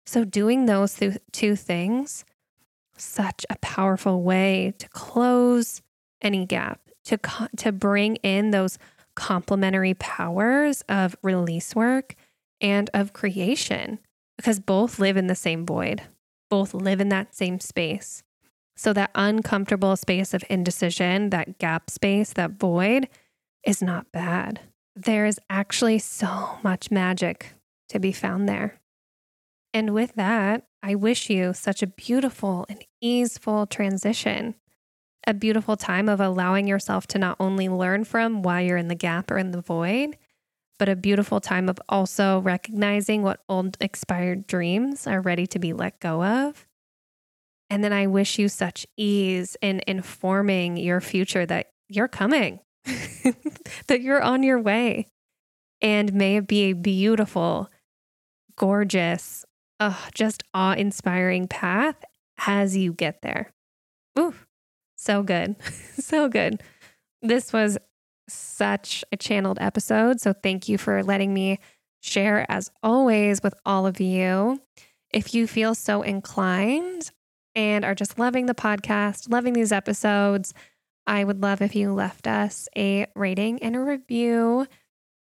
So 0.04 0.24
doing 0.24 0.66
those 0.66 0.94
th- 0.94 1.16
two 1.32 1.56
things 1.56 2.26
such 2.98 3.46
a 3.48 3.56
powerful 3.62 4.22
way 4.22 4.74
to 4.78 4.88
close 4.90 5.80
any 6.20 6.44
gap, 6.44 6.80
to 7.04 7.16
co- 7.16 7.48
to 7.56 7.72
bring 7.72 8.16
in 8.16 8.50
those 8.50 8.76
complementary 9.14 9.94
powers 9.94 10.82
of 10.86 11.16
release 11.22 11.74
work 11.74 12.14
and 12.60 12.90
of 12.92 13.14
creation 13.14 13.98
because 14.36 14.60
both 14.60 14.98
live 14.98 15.16
in 15.16 15.28
the 15.28 15.34
same 15.34 15.64
void. 15.64 16.02
Both 16.50 16.74
live 16.74 17.00
in 17.00 17.08
that 17.08 17.34
same 17.34 17.58
space. 17.58 18.22
So, 18.81 18.95
that 18.95 19.11
uncomfortable 19.14 19.95
space 19.95 20.33
of 20.33 20.43
indecision, 20.49 21.29
that 21.29 21.59
gap 21.59 21.90
space, 21.90 22.33
that 22.33 22.53
void 22.53 23.11
is 23.62 23.83
not 23.83 24.11
bad. 24.11 24.59
There 24.97 25.27
is 25.27 25.38
actually 25.51 25.99
so 25.99 26.57
much 26.62 26.90
magic 26.90 27.53
to 27.90 28.01
be 28.01 28.11
found 28.11 28.49
there. 28.49 28.81
And 29.75 29.93
with 29.93 30.14
that, 30.14 30.64
I 30.83 30.95
wish 30.95 31.29
you 31.29 31.53
such 31.53 31.83
a 31.83 31.88
beautiful 31.88 32.64
and 32.71 32.83
easeful 33.03 33.66
transition, 33.66 34.55
a 35.27 35.35
beautiful 35.35 35.77
time 35.77 36.09
of 36.09 36.19
allowing 36.19 36.66
yourself 36.66 37.07
to 37.09 37.19
not 37.19 37.37
only 37.38 37.69
learn 37.69 38.05
from 38.05 38.43
why 38.43 38.62
you're 38.62 38.79
in 38.79 38.88
the 38.88 38.95
gap 38.95 39.31
or 39.31 39.37
in 39.37 39.51
the 39.51 39.61
void, 39.61 40.16
but 40.79 40.88
a 40.88 40.97
beautiful 40.97 41.38
time 41.38 41.69
of 41.69 41.79
also 41.90 42.38
recognizing 42.38 43.23
what 43.23 43.45
old 43.47 43.77
expired 43.79 44.47
dreams 44.47 45.07
are 45.07 45.21
ready 45.21 45.47
to 45.49 45.59
be 45.59 45.75
let 45.75 46.01
go 46.01 46.25
of. 46.25 46.66
And 47.70 47.85
then 47.85 47.92
I 47.92 48.09
wish 48.09 48.38
you 48.38 48.48
such 48.48 48.85
ease 48.96 49.56
in 49.62 49.80
informing 49.87 50.76
your 50.76 51.00
future 51.00 51.46
that 51.46 51.68
you're 51.88 52.09
coming, 52.09 52.59
that 52.85 54.00
you're 54.00 54.22
on 54.22 54.42
your 54.42 54.61
way. 54.61 55.06
And 55.80 56.12
may 56.12 56.37
it 56.37 56.48
be 56.48 56.70
a 56.70 56.72
beautiful, 56.74 57.70
gorgeous, 58.56 59.44
oh, 59.78 60.09
just 60.12 60.42
awe 60.52 60.72
inspiring 60.72 61.46
path 61.46 62.04
as 62.46 62.76
you 62.76 62.92
get 62.92 63.22
there. 63.22 63.52
Ooh, 64.18 64.35
so 64.96 65.22
good. 65.22 65.54
so 65.98 66.28
good. 66.28 66.62
This 67.22 67.52
was 67.52 67.78
such 68.28 69.04
a 69.12 69.16
channeled 69.16 69.59
episode. 69.61 70.20
So 70.20 70.33
thank 70.33 70.68
you 70.68 70.76
for 70.76 71.02
letting 71.02 71.33
me 71.33 71.59
share, 72.00 72.46
as 72.48 72.70
always, 72.83 73.42
with 73.42 73.54
all 73.64 73.87
of 73.87 74.00
you. 74.00 74.61
If 75.12 75.35
you 75.35 75.46
feel 75.46 75.74
so 75.74 76.02
inclined 76.02 77.11
and 77.54 77.84
are 77.84 77.94
just 77.94 78.18
loving 78.18 78.46
the 78.46 78.54
podcast, 78.54 79.30
loving 79.30 79.52
these 79.52 79.72
episodes, 79.72 80.54
I 81.06 81.24
would 81.24 81.42
love 81.42 81.62
if 81.62 81.74
you 81.74 81.92
left 81.92 82.26
us 82.26 82.68
a 82.76 83.06
rating 83.14 83.62
and 83.62 83.74
a 83.74 83.80
review. 83.80 84.66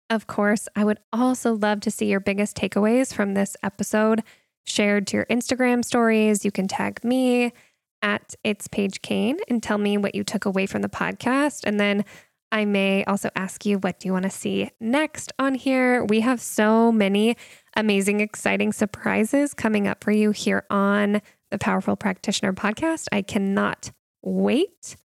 Of 0.09 0.27
course, 0.27 0.67
I 0.75 0.83
would 0.83 0.99
also 1.13 1.53
love 1.53 1.81
to 1.81 1.91
see 1.91 2.07
your 2.07 2.19
biggest 2.19 2.57
takeaways 2.57 3.13
from 3.13 3.33
this 3.33 3.55
episode 3.63 4.23
shared 4.65 5.07
to 5.07 5.17
your 5.17 5.25
Instagram 5.25 5.83
stories. 5.83 6.45
You 6.45 6.51
can 6.51 6.67
tag 6.67 7.03
me 7.03 7.53
at 8.01 8.35
It's 8.43 8.67
Paige 8.67 9.01
Kane 9.01 9.37
and 9.47 9.61
tell 9.61 9.77
me 9.77 9.97
what 9.97 10.15
you 10.15 10.23
took 10.23 10.45
away 10.45 10.65
from 10.65 10.81
the 10.81 10.89
podcast. 10.89 11.61
And 11.63 11.79
then 11.79 12.05
I 12.51 12.65
may 12.65 13.03
also 13.05 13.29
ask 13.35 13.65
you, 13.65 13.77
what 13.77 13.99
do 13.99 14.07
you 14.07 14.13
want 14.13 14.23
to 14.23 14.29
see 14.29 14.71
next 14.79 15.31
on 15.37 15.53
here? 15.55 16.03
We 16.05 16.21
have 16.21 16.41
so 16.41 16.91
many 16.91 17.37
amazing, 17.75 18.21
exciting 18.21 18.73
surprises 18.73 19.53
coming 19.53 19.87
up 19.87 20.03
for 20.03 20.11
you 20.11 20.31
here 20.31 20.65
on 20.69 21.21
the 21.51 21.57
Powerful 21.57 21.95
Practitioner 21.95 22.53
podcast. 22.53 23.07
I 23.12 23.21
cannot 23.21 23.91
wait. 24.21 24.95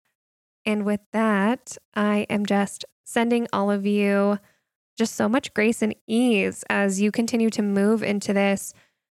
And 0.64 0.85
with 0.85 1.00
that, 1.12 1.76
I 1.94 2.26
am 2.30 2.46
just 2.46 2.85
sending 3.04 3.46
all 3.52 3.70
of 3.70 3.87
you 3.87 4.38
just 4.96 5.14
so 5.14 5.28
much 5.28 5.52
grace 5.54 5.83
and 5.83 5.94
ease 6.07 6.64
as 6.70 7.00
you 7.00 7.11
continue 7.11 7.50
to 7.50 7.62
move 7.62 8.02
into 8.02 8.33
this 8.33 8.72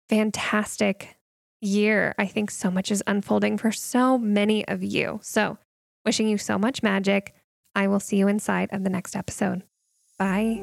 fantastic 0.08 1.16
year. 1.60 2.14
I 2.18 2.26
think 2.26 2.50
so 2.50 2.70
much 2.70 2.90
is 2.90 3.02
unfolding 3.06 3.58
for 3.58 3.72
so 3.72 4.18
many 4.18 4.66
of 4.68 4.82
you. 4.82 5.20
So, 5.22 5.58
wishing 6.04 6.28
you 6.28 6.38
so 6.38 6.58
much 6.58 6.82
magic 6.82 7.34
I 7.74 7.88
will 7.88 8.00
see 8.00 8.16
you 8.16 8.28
inside 8.28 8.70
of 8.72 8.84
the 8.84 8.90
next 8.90 9.16
episode. 9.16 9.62
Bye. 10.18 10.60